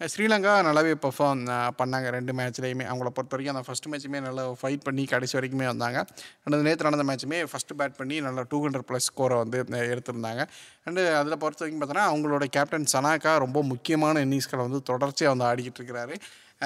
ஸ்ரீலங்கா 0.00 0.52
நல்லாவே 0.66 0.92
பெர்ஃபார்ம் 1.02 1.42
பண்ணாங்க. 1.80 2.06
ரெண்டு 2.14 2.32
மேட்ச்லேயுமே 2.38 2.84
அவங்கள 2.90 3.08
பொறுத்த 3.16 3.34
வரைக்கும் 3.34 3.54
அந்த 3.54 3.64
ஃபஸ்ட் 3.66 3.86
மேட்ச்சுமே 3.90 4.20
நல்லா 4.24 4.44
ஃபைட் 4.60 4.82
பண்ணி 4.86 5.02
கடைசி 5.12 5.34
வரைக்குமே 5.38 5.66
வந்தாங்க. 5.70 5.98
அண்ட் 6.44 6.56
நேற்று 6.68 6.86
நடந்த 6.88 7.04
மேட்ச்சுமே 7.10 7.38
ஃபஸ்ட்டு 7.50 7.76
பேட் 7.80 7.94
பண்ணி 8.00 8.16
நல்லா 8.26 8.42
டூ 8.52 8.58
ஹண்ட்ரட் 8.64 8.86
ப்ளஸ் 8.88 9.06
ஸ்கோரை 9.10 9.36
வந்து 9.42 9.58
எடுத்திருந்தாங்க. 9.92 10.44
அண்டு 10.86 11.02
அதில் 11.20 11.40
பொறுத்த 11.44 11.62
வரைக்கும் 11.64 11.82
பார்த்தோன்னா 11.82 12.06
அவங்களோட 12.12 12.46
கேப்டன் 12.56 12.88
சனாக்கா 12.94 13.34
ரொம்ப 13.44 13.62
முக்கியமான 13.72 14.24
இன்னிங்ஸ்களை 14.26 14.64
வந்து 14.68 14.80
தொடர்ச்சியாக 14.90 15.34
வந்து 15.34 15.46
ஆடிக்கிட்டு 15.50 15.80
இருக்கிறாரு. 15.82 16.16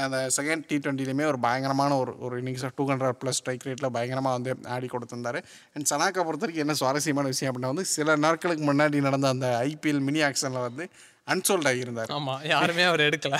அந்த 0.06 0.18
செகண்ட் 0.38 0.64
டி 0.70 0.76
டுவெண்ட்டிலையுமே 0.84 1.24
ஒரு 1.32 1.38
பயங்கரமான 1.44 1.92
ஒரு 2.02 2.12
ஒரு 2.26 2.34
இன்னிங்ஸாக 2.40 2.72
டூ 2.78 2.84
ஹண்ட்ரட் 2.90 3.20
ப்ளஸ் 3.20 3.38
ஸ்ட்ரைக் 3.40 3.66
ரேட்டில் 3.68 3.94
பயங்கரமாக 3.98 4.34
வந்து 4.38 4.52
ஆடி 4.74 4.88
கொடுத்துருந்தாரு. 4.94 5.40
அண்ட் 5.74 5.88
சனாக்கா 5.92 6.24
பொறுத்த 6.28 6.44
வரைக்கும் 6.44 6.64
என்ன 6.66 6.76
சுவாரஸ்யமான 6.82 7.28
விஷயம் 7.34 7.52
அப்படின்னா 7.52 7.72
வந்து 7.74 7.86
சில 7.96 8.16
நாட்களுக்கு 8.26 8.64
முன்னாடி 8.70 9.06
நடந்த 9.08 9.28
அந்த 9.36 9.48
ஐபிஎல் 9.70 10.02
மினி 10.08 10.22
ஆக்ஷனில் 10.30 10.66
வந்து 10.68 10.86
அன்சோல்ட் 11.32 11.68
ஆகியிருந்தார். 11.70 12.10
ஆமாம் 12.16 12.42
யாருமே 12.52 12.84
அவர் 12.90 13.02
எடுக்கல. 13.08 13.36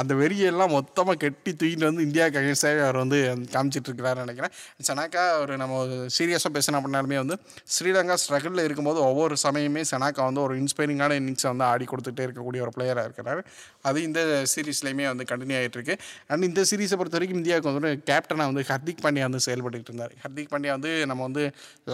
அந்த 0.00 0.12
வெறியெல்லாம் 0.20 0.72
மொத்தமாக 0.76 1.16
கெட்டி 1.24 1.52
தூக்கிட்டு 1.52 1.88
வந்து 1.88 2.04
இந்தியாவுக்கு 2.08 2.40
அகேன்ஸ்டாகவே 2.40 2.82
அவர் 2.86 2.98
வந்து 3.02 3.18
காமிச்சிட்டு 3.54 3.88
இருக்கிறாருன்னு 3.90 4.24
நினைக்கிறேன். 4.26 4.54
சனாக்கா 4.88 5.24
ஒரு 5.42 5.56
நம்ம 5.62 5.82
சீரியஸாக 6.16 6.52
பேசினா 6.56 6.80
பண்ணாலுமே 6.86 7.18
வந்து 7.22 7.38
ஸ்ரீலங்கா 7.74 8.16
ஸ்ட்ரகிளில் 8.24 8.64
இருக்கும்போது 8.66 9.00
ஒவ்வொரு 9.08 9.36
சமயமே 9.44 9.82
சனாக்கா 9.92 10.24
வந்து 10.28 10.42
ஒரு 10.46 10.56
இன்ஸ்பைரிங்கான 10.62 11.18
இன்னிங்ஸை 11.20 11.48
வந்து 11.52 11.66
ஆடி 11.72 11.86
கொடுத்துட்டே 11.92 12.26
இருக்கக்கூடிய 12.26 12.62
ஒரு 12.66 12.72
பிளேயராக 12.76 13.06
இருக்கிறார். 13.08 13.42
அது 13.88 13.98
இந்த 14.08 14.20
சீரீஸ்லையுமே 14.54 15.06
வந்து 15.12 15.26
கண்டினியூ 15.32 15.58
ஆகிட்டு 15.60 15.78
இருக்கு. 15.80 15.96
அண்ட் 16.28 16.48
இந்த 16.50 16.64
சீரீஸை 16.70 16.98
பொறுத்த 17.00 17.18
வரைக்கும் 17.18 17.40
இந்தியாவுக்கு 17.42 17.72
வந்து 17.72 17.92
கேப்டனாக 18.12 18.50
வந்து 18.52 18.64
ஹர்திக் 18.70 19.02
பாண்டியா 19.04 19.26
வந்து 19.28 19.42
செயல்பட்டுக்கிட்டு 19.46 19.92
இருந்தார். 19.92 20.14
ஹர்திக் 20.24 20.50
பாண்டியா 20.54 20.74
வந்து 20.78 20.92
நம்ம 21.12 21.22
வந்து 21.28 21.44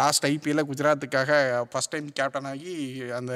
லாஸ்ட் 0.03 0.27
ஐபிஎல்ல 0.33 0.65
குஜராத்துக்காக 0.71 1.41
ஃபஸ்ட் 1.73 1.93
டைம் 1.95 2.09
கேப்டன் 2.21 2.49
ஆகி 2.53 2.75
அந்த 3.21 3.33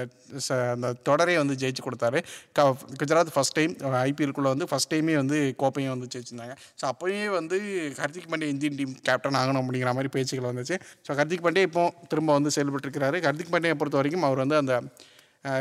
அந்த 0.74 0.88
தொடரே 1.08 1.36
வந்து 1.42 1.55
ஜெயிச்சு 1.62 1.84
கொடுத்தாரு. 1.86 2.20
க 2.58 2.68
குஜராத் 3.00 3.32
ஃபஸ்ட் 3.36 3.56
டைம் 3.58 3.74
ஐபிஎல்குள்ளே 4.04 4.52
வந்து 4.54 4.68
ஃபஸ்ட் 4.72 4.92
டைமே 4.94 5.16
வந்து 5.22 5.38
கோப்பையும் 5.62 5.94
வந்து 5.94 6.10
ஜெயிச்சிருந்தாங்க. 6.14 6.56
ஸோ 6.80 6.86
அப்போயே 6.92 7.24
வந்து 7.38 7.58
Hardik 8.02 8.30
Pandya 8.32 8.48
Indian 8.54 8.78
team 8.80 8.94
captain 9.08 9.40
ஆகணும் 9.42 9.62
அப்படிங்கிற 9.64 9.92
மாதிரி 9.98 10.12
பேச்சுகள் 10.16 10.50
வந்துச்சு. 10.52 10.78
ஸோ 11.08 11.18
ஹர்திக் 11.20 11.44
பாண்டே 11.48 11.66
இப்போ 11.70 11.84
திரும்ப 12.12 12.32
வந்து 12.38 12.52
செயல்பட்டுருக்கிறாரு. 12.56 13.18
ஹர்திக் 13.28 13.52
பாண்டியா 13.56 13.78
பொறுத்த 13.82 14.00
வரைக்கும் 14.02 14.26
அவர் 14.30 14.42
வந்து 14.44 14.58
அந்த 14.62 14.74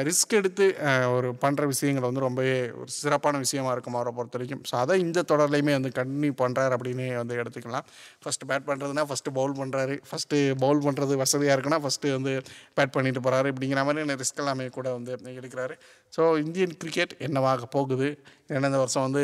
ரிஸ்க் 0.08 0.36
எடுத்து 0.40 0.66
ஒரு 1.16 1.28
பண்ணுற 1.44 1.64
விஷயங்கள் 1.72 2.06
வந்து 2.08 2.24
ரொம்பவே 2.26 2.56
ஒரு 2.82 2.92
சிறப்பான 3.00 3.40
விஷயமா 3.44 3.72
இருக்கும் 3.76 3.98
அவரை 3.98 4.12
பொறுத்த 4.18 4.38
வரைக்கும். 4.38 4.64
ஸோ 4.70 4.76
அதை 4.84 4.96
இந்த 5.06 5.24
தொடர்லையுமே 5.32 5.74
வந்து 5.78 5.92
கண்டினியூ 6.00 6.36
பண்ணுறாரு 6.42 6.76
அப்படின்னு 6.78 7.08
வந்து 7.22 7.40
எடுத்துக்கலாம். 7.42 7.88
ஃபஸ்ட்டு 8.24 8.50
பேட் 8.52 8.68
பண்ணுறதுனா 8.70 9.06
ஃபஸ்ட்டு 9.10 9.36
பவுல் 9.40 9.56
பண்ணுறாரு 9.62 9.98
ஃபஸ்ட்டு 10.12 10.40
பவுல் 10.64 10.82
பண்ணுறது 10.88 11.16
வசதியாக 11.24 11.56
இருக்குன்னா 11.58 11.82
ஃபஸ்ட்டு 11.86 12.16
வந்து 12.18 12.34
பேட் 12.80 12.96
பண்ணிட்டு 12.98 13.24
போகிறாரு 13.28 13.52
இப்படிங்கிற 13.54 13.84
மாதிரி 13.90 14.18
ரிஸ்க் 14.24 14.42
எல்லாமே 14.46 14.68
கூட 14.80 14.88
வந்து 14.98 15.14
எடுக்கிறாரு. 15.42 15.78
ஸோ 16.18 16.24
இந்தியன் 16.46 16.76
கிரிக்கெட் 16.82 17.16
என்னவாக 17.28 17.68
போகுது? 17.78 18.10
ஏன்னா 18.56 18.68
இந்த 18.72 18.80
வருஷம் 18.82 19.06
வந்து 19.08 19.22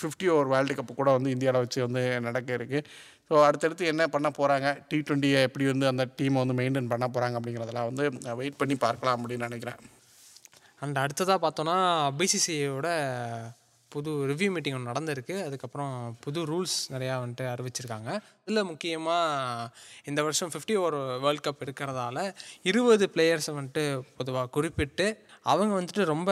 ஃபிஃப்டி 0.00 0.26
ஓவர் 0.34 0.50
வேர்ல்டு 0.52 0.74
கப் 0.76 0.92
கூட 1.00 1.10
வந்து 1.16 1.32
இந்தியாவில் 1.34 1.62
வச்சு 1.64 1.80
வந்து 1.86 2.02
நடக்க 2.26 2.50
இருக்குது 2.58 2.86
ஸோ 3.30 3.34
அடுத்தடுத்து 3.46 3.84
என்ன 3.92 4.06
பண்ண 4.14 4.28
போகிறாங்க 4.38 4.68
டி 4.88 4.98
ட்வெண்ட்டியை 5.08 5.40
எப்படி 5.48 5.64
வந்து 5.72 5.86
அந்த 5.90 6.04
டீமை 6.18 6.38
வந்து 6.42 6.56
மெயின்டைன் 6.60 6.90
பண்ண 6.92 7.06
போகிறாங்க 7.14 7.38
அப்படிங்கிறதெல்லாம் 7.40 7.90
வந்து 7.90 8.04
வெயிட் 8.40 8.60
பண்ணி 8.62 8.76
பார்க்கலாம் 8.86 9.18
அப்படின்னு 9.18 9.46
நினைக்கிறேன். 9.48 9.78
அண்ட் 10.84 10.98
அடுத்ததாக 11.02 11.38
பார்த்தோன்னா 11.44 11.76
பிசிசிஐயோட 12.20 12.88
புது 13.92 14.12
ரிவ்யூ 14.30 14.48
மீட்டிங் 14.54 14.76
ஒன்று 14.76 14.90
நடந்திருக்கு. 14.92 15.34
அதுக்கப்புறம் 15.46 15.92
புது 16.24 16.40
ரூல்ஸ் 16.50 16.78
நிறையா 16.94 17.14
வந்துட்டு 17.22 17.44
அறிவிச்சிருக்காங்க. 17.52 18.10
இதில் 18.46 18.68
முக்கியமாக 18.70 19.68
இந்த 20.10 20.20
வருஷம் 20.26 20.50
ஃபிஃப்டி 20.52 20.74
ஓவர் 20.80 20.96
வேர்ல்ட் 21.24 21.44
கப் 21.46 21.62
இருக்கிறதால 21.66 22.24
இருபது 22.70 23.06
பிளேயர்ஸை 23.14 23.54
வந்துட்டு 23.58 23.84
பொதுவாக 24.18 24.52
குறிப்பிட்டு 24.56 25.06
அவங்க 25.52 25.72
வந்துட்டு 25.78 26.02
ரொம்ப 26.10 26.30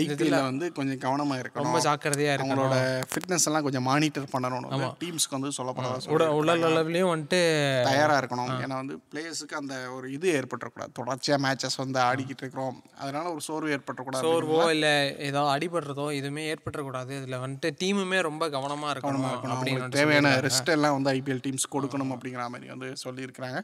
ஐபிஎல்ல 0.00 0.38
வந்து 0.48 0.66
கொஞ்சம் 0.76 0.98
கவனமாக 1.04 1.38
இருக்கணும். 1.42 1.66
ரொம்ப 1.66 1.78
ஜாக்கிரதையாக 1.86 2.34
இருக்கணும். 2.36 2.60
அவங்களோட 2.64 3.06
ஃபிட்னஸ் 3.12 3.46
எல்லாம் 3.48 3.64
கொஞ்சம் 3.66 3.86
மானிட்டர் 3.88 4.28
பண்ணணும். 4.34 4.84
டீம்ஸ்க்கு 5.00 5.36
வந்து 5.36 5.50
சொல்லப்படாத 5.56 6.12
உட 6.16 6.26
உடல் 6.40 6.66
அளவுலேயும் 6.68 7.10
வந்துட்டு 7.12 7.40
தயாராக 7.88 8.18
இருக்கணும். 8.22 8.52
ஏன்னா 8.64 8.76
வந்து 8.82 8.96
பிளேயர்ஸுக்கு 9.12 9.56
அந்த 9.60 9.76
ஒரு 9.96 10.06
இது 10.16 10.28
ஏற்பட்டுறக்கூடாது. 10.40 10.92
தொடர்ச்சியாக 11.00 11.42
மேட்சஸ் 11.46 11.78
வந்து 11.82 12.00
ஆடிக்கிட்டு 12.08 12.44
இருக்கிறோம். 12.44 12.76
அதனால 13.02 13.24
ஒரு 13.34 13.42
சோர்வு 13.48 13.72
ஏற்பட்டுறக்கூடாது 13.76 14.26
சோர்வோ 14.28 14.60
இல்லை 14.76 14.94
ஏதோ 15.30 15.42
அடிபடுறதோ 15.56 16.06
எதுவுமே 16.20 16.44
ஏற்பட்டுறக்கூடாது. 16.52 17.12
இதில் 17.22 17.40
வந்துட்டு 17.46 17.70
டீமுமே 17.82 18.20
ரொம்ப 18.28 18.50
கவனமாக 18.56 18.94
இருக்கணும் 18.96 19.28
அப்படின்னு 19.56 19.90
தேவையான 19.98 20.32
ரெஸ்ட் 20.48 20.72
எல்லாம் 20.76 20.96
வந்து 20.98 21.12
ஐபிஎல் 21.16 21.44
டீம்ஸ் 21.48 21.68
கொடுக்கணும் 21.74 22.14
அப்படிங்கிற 22.16 22.46
மாதிரி 22.54 22.72
வந்து 22.74 22.90
சொல்லியிருக்கிறாங்க. 23.04 23.58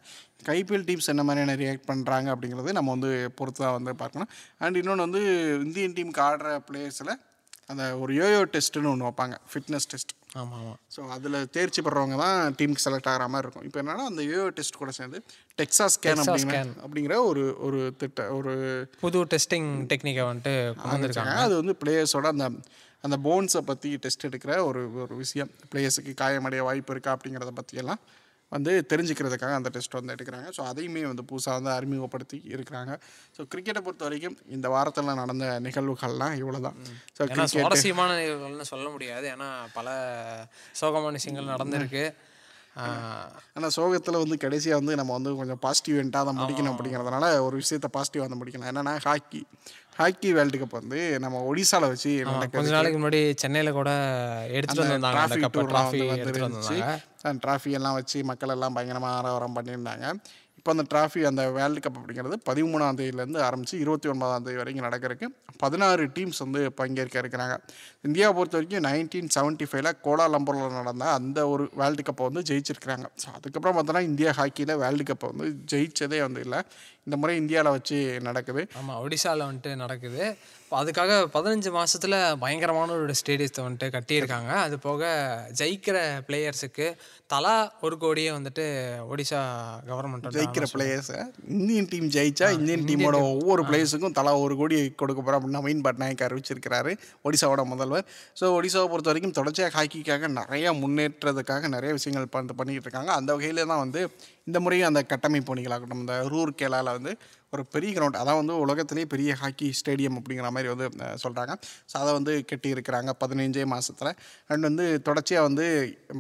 ஐபிஎல் 0.59 0.88
டீம்ஸ் 0.90 1.11
என்ன 1.12 1.23
மாதிரியான 1.28 1.56
ரியாக்ட் 1.62 1.88
பண்ணுறாங்க 1.92 2.28
அப்படிங்கிறது 2.35 2.76
நம்ம 2.80 2.90
வந்து 2.97 3.12
பொறுத்து 3.38 3.61
தான் 3.64 3.78
வந்து 3.78 3.92
பார்க்கணும். 4.02 4.30
அண்ட் 4.64 4.78
இன்னொன்று 4.83 5.07
வந்து 5.09 5.23
இந்தியன் 5.67 5.97
டீமுக்கு 5.99 6.23
ஆடுற 6.29 6.51
பிளேயர்ஸில் 6.69 7.13
அந்த 7.73 7.85
ஒரு 8.03 8.13
யோயோ 8.21 8.41
டெஸ்ட்டுன்னு 8.55 8.91
ஒன்று 8.93 9.07
வைப்பாங்க 9.09 9.35
ஃபிட்னஸ் 9.51 9.87
டெஸ்ட் 9.91 10.13
ஆமாம் 10.41 10.59
ஆமாம் 10.61 10.79
ஸோ 10.95 11.01
அதில் 11.15 11.37
தேர்ச்சி 11.57 11.81
பெறவங்க 11.87 12.17
தான் 12.23 12.55
டீமுக்கு 12.59 12.85
செலக்ட் 12.85 13.09
ஆகிற 13.13 13.25
மாதிரி 13.33 13.47
இருக்கும். 13.47 13.67
இப்போ 13.69 13.79
என்னன்னா 13.83 14.05
அந்த 14.11 14.23
யோயோ 14.31 14.45
டெஸ்ட் 14.59 14.79
கூட 14.81 14.91
சேர்ந்து 14.99 15.19
டெக்ஸா 15.59 15.87
ஸ்கேன் 15.95 16.23
அப்படிங்கிற 16.25 16.61
அப்படிங்கிற 16.85 17.17
ஒரு 17.31 17.43
ஒரு 17.67 17.81
திட்ட 18.01 18.27
ஒரு 18.39 18.55
புது 19.05 19.21
டெஸ்டிங் 19.35 19.71
டெக்னிக்கை 19.93 20.25
வந்துட்டு 20.31 20.55
வந்திருக்காங்க. 20.93 21.35
அது 21.47 21.57
வந்து 21.61 21.75
பிளேயர்ஸோட 21.83 22.29
அந்த 22.35 22.49
அந்த 23.05 23.19
போன்ஸை 23.27 23.63
பற்றி 23.71 23.91
டெஸ்ட் 24.05 24.27
எடுக்கிற 24.29 24.55
ஒரு 24.69 24.81
ஒரு 25.05 25.15
விஷயம். 25.25 25.51
பிளேயர்ஸுக்கு 25.73 26.15
காயமடைய 26.23 26.63
வாய்ப்பு 26.69 26.95
இருக்கா 26.95 27.15
அப்படிங்கிறத 27.17 27.53
பற்றியெல்லாம் 27.61 28.03
வந்து 28.54 28.73
தெரிஞ்சுக்கிறதுக்காக 28.90 29.57
அந்த 29.59 29.71
டெஸ்ட் 29.75 29.97
வந்து 29.99 30.14
எடுக்கிறாங்க. 30.14 30.49
ஸோ 30.57 30.62
அதையுமே 30.71 31.02
வந்து 31.11 31.25
புதுசாக 31.30 31.57
வந்து 31.59 31.71
அறிமுகப்படுத்தி 31.78 32.38
இருக்கிறாங்க. 32.54 32.92
ஸோ 33.37 33.40
கிரிக்கெட்டை 33.52 33.83
பொறுத்த 33.87 34.04
வரைக்கும் 34.09 34.38
இந்த 34.57 34.66
வாரத்தில் 34.75 35.19
நடந்த 35.23 35.47
நிகழ்வுகள்லாம் 35.66 36.35
இவ்வளோ 36.40 36.61
தான் 36.66 36.78
ஸோ 37.19 37.28
சுவாரஸ்யமான 37.54 38.16
நிகழ்வுகள்னு 38.23 38.71
சொல்ல 38.73 38.88
முடியாது. 38.97 39.28
ஏன்னா 39.35 39.50
பல 39.78 39.88
சோகமான 40.83 41.14
விஷயங்கள் 41.21 41.52
நடந்திருக்கு. 41.54 42.04
ஆனால் 43.57 43.73
சோகத்தில் 43.76 44.23
வந்து 44.23 44.37
கடைசியாக 44.42 44.80
வந்து 44.80 44.95
நம்ம 44.99 45.12
வந்து 45.16 45.30
கொஞ்சம் 45.40 45.61
பாசிட்டிவ் 45.64 45.97
எண்ட்டாக 46.02 46.25
அதை 46.25 46.33
முடிக்கணும் 46.40 46.73
அப்படிங்கிறதுனால 46.75 47.28
ஒரு 47.47 47.54
விஷயத்த 47.62 47.88
பாசிட்டிவாக 47.97 48.26
வந்து 48.26 48.40
முடிக்கணும். 48.40 48.69
என்னென்னா 48.71 48.95
ஹாக்கி. 49.07 49.40
ஹாக்கி 50.00 50.28
வேர்ல்டு 50.37 50.59
கப் 50.61 50.76
வந்து 50.80 51.00
நம்ம 51.25 51.40
ஒடிசாவில் 51.50 51.90
வச்சு 51.92 52.11
கொஞ்ச 52.57 52.69
நாளைக்கு 52.76 53.00
முன்னாடி 53.00 53.21
சென்னையில் 53.42 53.78
கூட 53.78 53.90
எடுத்துட்டு 54.59 54.85
வந்திருந்தாங்க. 54.85 55.25
அந்த 55.25 57.10
ட்ராஃபி 57.25 57.71
எல்லாம் 57.79 57.95
வச்சு 57.95 58.25
மக்கள் 58.25 58.49
எல்லாம் 58.49 58.73
பயங்கரமாக 58.73 59.19
ஆரவாரம் 59.21 59.57
பண்ணியிருந்தாங்க. 59.57 60.07
இப்போ 60.61 60.73
அந்த 60.75 60.85
டிராஃபி 60.93 61.21
அந்த 61.29 61.43
வேர்ல்டு 61.57 61.81
கப் 61.85 61.99
அப்படிங்கிறது 61.99 62.37
பதிமூணாம் 62.49 62.99
தேதியிலேருந்து 62.99 63.40
ஆரம்பித்து 63.47 63.76
இருபத்தி 63.85 64.09
ஒன்பதாம் 64.12 64.45
தேதி 64.47 64.59
வரைக்கும் 64.61 64.87
நடக்கிறதுக்கு 64.87 65.29
பதினாறு 65.62 66.02
டீம்ஸ் 66.17 66.40
வந்து 66.45 66.61
பங்கேற்க 66.81 67.17
இருக்கிறாங்க. 67.23 67.55
இந்தியாவை 68.09 68.35
பொறுத்த 68.38 68.59
வரைக்கும் 68.59 68.85
நைன்டீன் 68.88 69.33
செவன்ட்டி 69.37 69.67
ஃபைவ்ல 69.71 69.90
கோலாலம்பூரில் 70.07 70.79
நடந்த 70.81 71.07
அந்த 71.19 71.49
ஒரு 71.52 71.67
வேர்ல்டு 71.81 72.05
கப்பை 72.09 72.29
வந்து 72.29 72.45
ஜெயிச்சிருக்கிறாங்க. 72.50 73.09
ஸோ 73.23 73.29
அதுக்கப்புறம் 73.38 73.76
பார்த்தோன்னா 73.79 74.05
இந்தியா 74.11 74.33
ஹாக்கியில் 74.40 74.79
வேர்ல்டு 74.85 75.07
கப்பை 75.11 75.31
வந்து 75.33 75.49
ஜெயித்ததே 75.73 76.21
வந்து 76.26 76.43
இல்லை. 76.47 76.61
இந்த 77.07 77.17
முறை 77.21 77.35
இந்தியாவில் 77.43 77.75
வச்சு 77.76 77.99
நடக்குது. 78.29 78.62
ஆமாம் 78.81 78.99
ஒடிசாவில் 79.05 79.47
வந்துட்டு 79.49 79.71
நடக்குது. 79.85 80.23
அதுக்காக 80.81 81.12
பதினஞ்சு 81.37 81.71
மாதத்தில் 81.76 82.17
பயங்கரமான 82.43 82.97
ஒரு 83.05 83.14
ஸ்டேடியத்தை 83.21 83.61
வந்துட்டு 83.64 83.87
கட்டியிருக்காங்க. 83.95 84.50
அது 84.67 84.76
போக 84.85 85.09
ஜெயிக்கிற 85.61 85.97
பிளேயர்ஸுக்கு 86.29 86.87
தலா 87.33 87.57
ஒரு 87.87 87.97
கோடியே 88.05 88.31
வந்துட்டு 88.37 88.64
ஒடிசா 89.12 89.40
கவர்மெண்ட் 89.90 90.29
ஜெயிக்கிற 90.50 90.66
பிளேயர்ஸை 90.75 91.19
இந்தியன் 91.49 91.88
டீம் 91.90 92.09
ஜெயிச்சா 92.09 92.47
இந்தியன் 92.59 92.85
டீமோட 92.88 93.16
ஒவ்வொரு 93.33 93.62
பிளேயர்ஸுக்கும் 93.62 94.16
தலா 94.19 94.33
ஒரு 94.38 94.57
கோடி 94.57 94.76
கொடுக்க 95.00 95.23
போகிறோம் 95.23 95.38
அப்படின்னு 95.40 95.59
நவீன் 95.59 95.85
பட்நாயக் 95.87 96.25
அறிவிச்சிருக்கிறாரு 96.26 96.92
ஒடிசாவோட 97.25 97.64
முதல்வர். 97.64 98.04
ஸோ 98.40 98.45
ஒடிசாவை 98.59 98.88
பொறுத்த 98.92 99.11
வரைக்கும் 99.11 99.37
தொடர்ச்சியாக 99.38 99.73
ஹாக்கிக்காக 99.76 100.28
நிறைய 100.40 100.73
முன்னேற்றத்துக்காக 100.73 101.69
நிறைய 101.69 101.92
விஷயங்கள் 101.99 102.28
பண்ணி 102.30 102.54
பண்ணிக்கிட்டு 102.54 102.88
இருக்காங்க. 102.88 103.12
அந்த 103.12 103.30
வகையில் 103.35 103.66
தான் 103.66 103.83
வந்து 103.85 104.02
இந்த 104.50 104.61
முறையும் 104.66 104.90
அந்த 104.92 105.02
கட்டமைப்பு 105.12 105.49
பணிகளாகட்டும் 105.50 106.02
இந்த 106.04 106.16
ரூர் 106.33 106.52
கேலாவில் 106.62 106.97
வந்து 106.99 107.12
ஒரு 107.54 107.62
பெரிய 107.75 107.90
கிரவுண்ட் 107.97 108.19
அதான் 108.21 108.38
வந்து 108.40 108.54
உலகத்திலேயே 108.64 109.07
பெரிய 109.12 109.30
ஹாக்கி 109.40 109.69
ஸ்டேடியம் 109.78 110.16
அப்படிங்கிற 110.19 110.50
மாதிரி 110.57 110.69
வந்து 110.73 110.87
சொல்கிறாங்க 111.25 111.52
ஸோ 111.90 111.95
அதை 112.02 112.11
வந்து 112.19 112.33
கட்டி 112.50 112.69
இருக்கிறாங்க 112.75 113.12
பதினஞ்சே 113.23 113.64
மாதத்தில் 113.73 114.12
அண்ட் 114.50 114.69
வந்து 114.69 114.87
தொடர்ச்சியாக 115.09 115.49
வந்து 115.49 115.66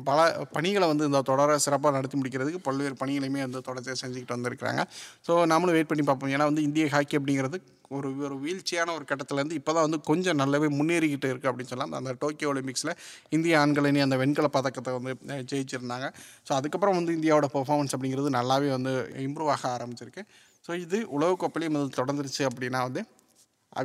பல 0.08 0.18
பணிகளை 0.56 0.88
வந்து 0.92 1.08
இந்த 1.10 1.20
தொடர 1.30 1.58
சிறப்பாக 1.66 1.94
நடத்தி 1.98 2.18
முடிக்கிறதுக்கு 2.20 2.62
பல்வேறு 2.68 2.96
பணிகளையுமே 3.02 3.42
வந்து 3.46 3.66
தொடர்ச்சியாக 3.68 4.00
செஞ்சுக்கிட்டு 4.02 4.36
வந்திருக்கிறாங்க. 4.38 4.82
ஸோ 5.28 5.34
நாமளும் 5.52 5.76
வெயிட் 5.78 5.92
பண்ணி 5.92 6.06
பார்ப்போம். 6.10 6.32
ஏன்னா 6.36 6.48
வந்து 6.52 6.66
இந்திய 6.68 6.86
ஹாக்கி 6.96 7.18
அப்படிங்கிறது 7.20 7.60
ஒரு 7.96 8.08
ஒரு 8.26 8.34
வீழ்ச்சியான 8.42 8.92
ஒரு 8.96 9.04
கட்டத்துலேருந்து 9.10 9.56
இப்போ 9.60 9.72
தான் 9.76 9.86
வந்து 9.86 9.98
கொஞ்சம் 10.08 10.38
நல்லாவே 10.40 10.68
முன்னேறிக்கிட்டு 10.78 11.28
இருக்குது 11.30 11.50
அப்படின்னு 11.50 11.70
சொல்லலாம். 11.72 11.94
அந்த 12.00 12.10
டோக்கியோ 12.22 12.50
ஒலிம்பிக்ஸில் 12.52 12.92
இந்திய 13.36 13.54
ஆண்கள் 13.62 13.88
அணி 13.90 14.00
அந்த 14.04 14.16
வெண்கல 14.22 14.48
பதக்கத்தை 14.56 14.92
வந்து 14.98 15.12
ஜெயிச்சிருந்தாங்க. 15.52 16.08
ஸோ 16.46 16.52
அதுக்கப்புறம் 16.58 16.98
வந்து 16.98 17.16
இந்தியாவோட 17.18 17.48
பெர்ஃபார்மன்ஸ் 17.56 17.94
அப்படிங்கிறது 17.96 18.30
நல்லாவே 18.38 18.70
வந்து 18.76 18.92
இம்ப்ரூவ் 19.26 19.52
ஆக 19.56 19.66
ஆரம்பிச்சிருக்கு. 19.76 20.24
ஸோ 20.66 20.72
இது 20.84 21.00
உலகக்கோப்பையிலையும் 21.18 21.78
இது 21.80 21.98
தொடர்ந்துருச்சு 22.00 22.44
அப்படின்னா 22.50 22.82
வந்து 22.88 23.02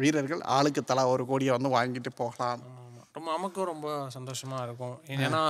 வீரர்கள் 0.04 0.44
ஆளுக்கு 0.58 0.84
தலா 0.92 1.06
ஒரு 1.16 1.26
கோடியை 1.32 1.54
வந்து 1.58 1.72
வாங்கிட்டு 1.78 2.12
போகலாம். 2.22 2.62
ரொம்ப 3.16 3.30
நமக்கும் 3.36 3.68
ரொம்ப 3.72 3.90
சந்தோஷமாக 4.16 4.64
இருக்கும். 4.68 4.96
ஏன்னா 5.16 5.42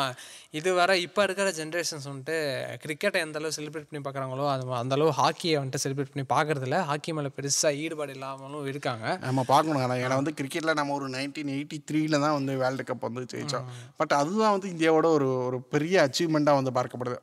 இது 0.57 0.69
வர 0.79 0.91
இப்போ 1.05 1.22
இருக்கிற 1.27 1.48
ஜென்ரேஷன்ஸ் 1.60 2.05
வந்துட்டு 2.10 2.36
கிரிக்கெட்டை 2.84 3.19
எந்த 3.25 3.39
அளவு 3.39 3.55
செலிப்ரேட் 3.57 3.88
பண்ணி 3.89 4.01
பார்க்குறாங்களோ 4.07 4.45
அது 4.53 4.65
அந்த 4.81 4.93
அளவு 4.98 5.12
ஹாக்கியை 5.19 5.55
வந்துட்டு 5.60 5.81
செலிப்ரேட் 5.84 6.12
பண்ணி 6.12 6.25
பார்க்குறதில்ல 6.34 6.79
ஹாக்கி 6.89 7.13
மேலே 7.17 7.29
பெருசாக 7.38 7.79
ஈடுபாடு 7.84 8.13
இல்லாமலும் 8.17 8.67
இருக்காங்க. 8.72 9.05
நம்ம 9.25 9.45
பார்க்கணும் 9.53 9.84
ஆனால் 9.86 10.01
ஏன்னா 10.03 10.19
வந்து 10.22 10.34
கிரிக்கெட்டில் 10.39 10.77
நம்ம 10.79 10.93
ஒரு 11.00 11.07
நைன்டீன் 11.15 11.51
எயிட்டி 11.55 11.79
த்ரீல 11.91 12.19
தான் 12.25 12.36
வந்து 12.38 12.55
வேர்ல்டு 12.62 12.86
கப் 12.89 13.07
வந்து 13.07 13.24
ஜெயித்தோம் 13.34 13.65
பட் 14.01 14.13
அதுதான் 14.19 14.53
வந்து 14.57 14.69
இந்தியாவோட 14.74 15.10
ஒரு 15.17 15.29
ஒரு 15.48 15.60
பெரிய 15.74 15.95
அச்சீவ்மெண்ட்டாக 16.05 16.60
வந்து 16.62 16.74
பார்க்கப்படுது. 16.77 17.17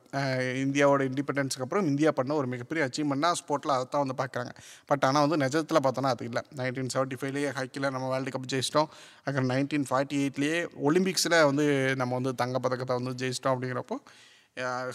இந்தியாவோட 0.65 1.01
இண்டிபெண்டன்ஸ்க்கு 1.11 1.65
அப்புறம் 1.67 1.89
இந்தியா 1.93 2.13
பண்ண 2.19 2.37
ஒரு 2.41 2.49
மிகப்பெரிய 2.55 2.89
அச்சீவ்மெண்ட்டாக 2.89 3.39
ஸ்போர்ட்டில் 3.43 3.75
அதை 3.77 3.87
தான் 3.95 4.05
வந்து 4.05 4.17
பார்க்குறாங்க 4.23 4.53
பட் 4.91 5.07
ஆனால் 5.09 5.25
வந்து 5.27 5.39
நிஜத்தில் 5.45 5.83
பார்த்தோன்னா 5.87 6.13
அது 6.17 6.29
இல்லை. 6.31 6.43
நைன்டீன் 6.61 6.93
செவன்ட்டி 6.97 7.19
ஃபைவ்லேயே 7.21 7.49
ஹாக்கியில் 7.59 7.91
நம்ம 7.95 8.11
வேர்ல்டு 8.15 8.35
கப் 8.37 8.51
ஜெயிச்சிட்டோம். 8.55 8.91
அப்புறம் 9.25 9.49
நைன்டீன் 9.55 9.89
ஃபார்ட்டி 9.89 10.19
எயிட்லேயே 10.33 10.59
ஒலிம்பிக்ஸில் 10.89 11.39
வந்து 11.49 11.65
நம்ம 12.01 12.13
வந்து 12.19 12.31
தங்கப்பதக்கத்தை 12.41 12.93
வந்து 12.99 13.19
ஜெயிச்சிட்டோம் 13.21 13.55
அப்படிங்கிறப்போ 13.55 13.97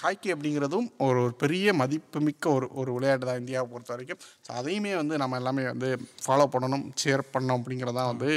ஹாக்கி 0.03 0.29
அப்படிங்கிறதும் 0.33 0.89
ஒரு 1.05 1.19
ஒரு 1.23 1.33
பெரிய 1.43 1.69
மதிப்புமிக்க 1.79 2.45
ஒரு 2.57 2.67
ஒரு 2.81 2.91
விளையாட்டு 2.97 3.27
தான் 3.29 3.41
இந்தியாவை 3.43 3.67
பொறுத்த 3.73 3.91
வரைக்கும். 3.95 4.21
ஸோ 4.45 4.51
அதையுமே 4.59 4.93
வந்து 5.01 5.15
நம்ம 5.23 5.39
எல்லாமே 5.41 5.63
வந்து 5.71 5.89
ஃபாலோ 6.25 6.45
பண்ணணும் 6.53 6.85
ஷேர் 7.03 7.23
பண்ணணும் 7.33 7.59
அப்படிங்கிறதான் 7.59 8.11
வந்து 8.13 8.29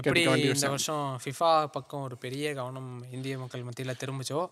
எப்படி 0.00 0.22
இந்த 0.44 0.68
வருஷம் 0.74 1.08
ஃபிஃபா 1.22 1.50
பக்கம் 1.76 2.04
ஒரு 2.08 2.18
பெரிய 2.24 2.52
கவனம் 2.60 2.92
இந்திய 3.16 3.38
மக்கள் 3.38 3.66
மத்தியில் 3.68 4.00
திரும்பிச்சோ? 4.02 4.42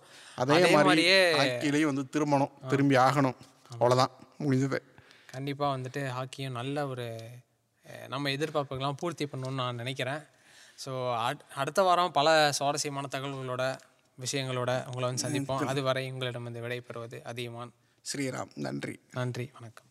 அதே 0.42 0.56
அதே 0.56 0.72
மாதிரி 0.74 0.88
மாதிரியே 0.88 1.20
ஹாக்கிலையும் 1.40 1.92
வந்து 1.92 2.06
திரும்பணும் 2.16 2.52
திரும்பி 2.72 2.98
ஆகணும். 3.06 3.38
அவ்வளோதான் 3.74 4.12
முடிஞ்சது. 4.44 4.80
கண்டிப்பாக 5.34 5.72
வந்துட்டு 5.76 6.02
ஹாக்கியும் 6.18 6.58
நல்ல 6.60 6.86
ஒரு 6.94 7.08
நம்ம 8.08 8.30
எதிர்பார்ப்புகள்லாம் 8.30 9.00
பூர்த்தி 9.00 9.24
பண்ணணும்னு 9.24 9.62
நான் 9.62 9.80
நினைக்கிறேன். 9.84 10.22
ஸோ 10.84 10.92
அடுத்த 11.54 11.82
வாரம் 11.82 12.12
பல 12.12 12.52
சுவாரஸ்யமான 12.52 13.08
தகவல்களோட 13.12 13.64
விஷயங்களோட 14.18 14.70
உங்களை 14.86 15.04
வந்து 15.08 15.24
சந்திப்போம். 15.24 15.64
அதுவரை 15.64 16.10
உங்களிடம் 16.10 16.42
வந்து 16.42 16.60
விடைபெறுவது 16.60 17.20
அதிகமான் 17.32 17.72
ஸ்ரீராம் 18.04 18.52
நன்றி. 18.54 19.00
நன்றி 19.12 19.50
வணக்கம். 19.58 19.88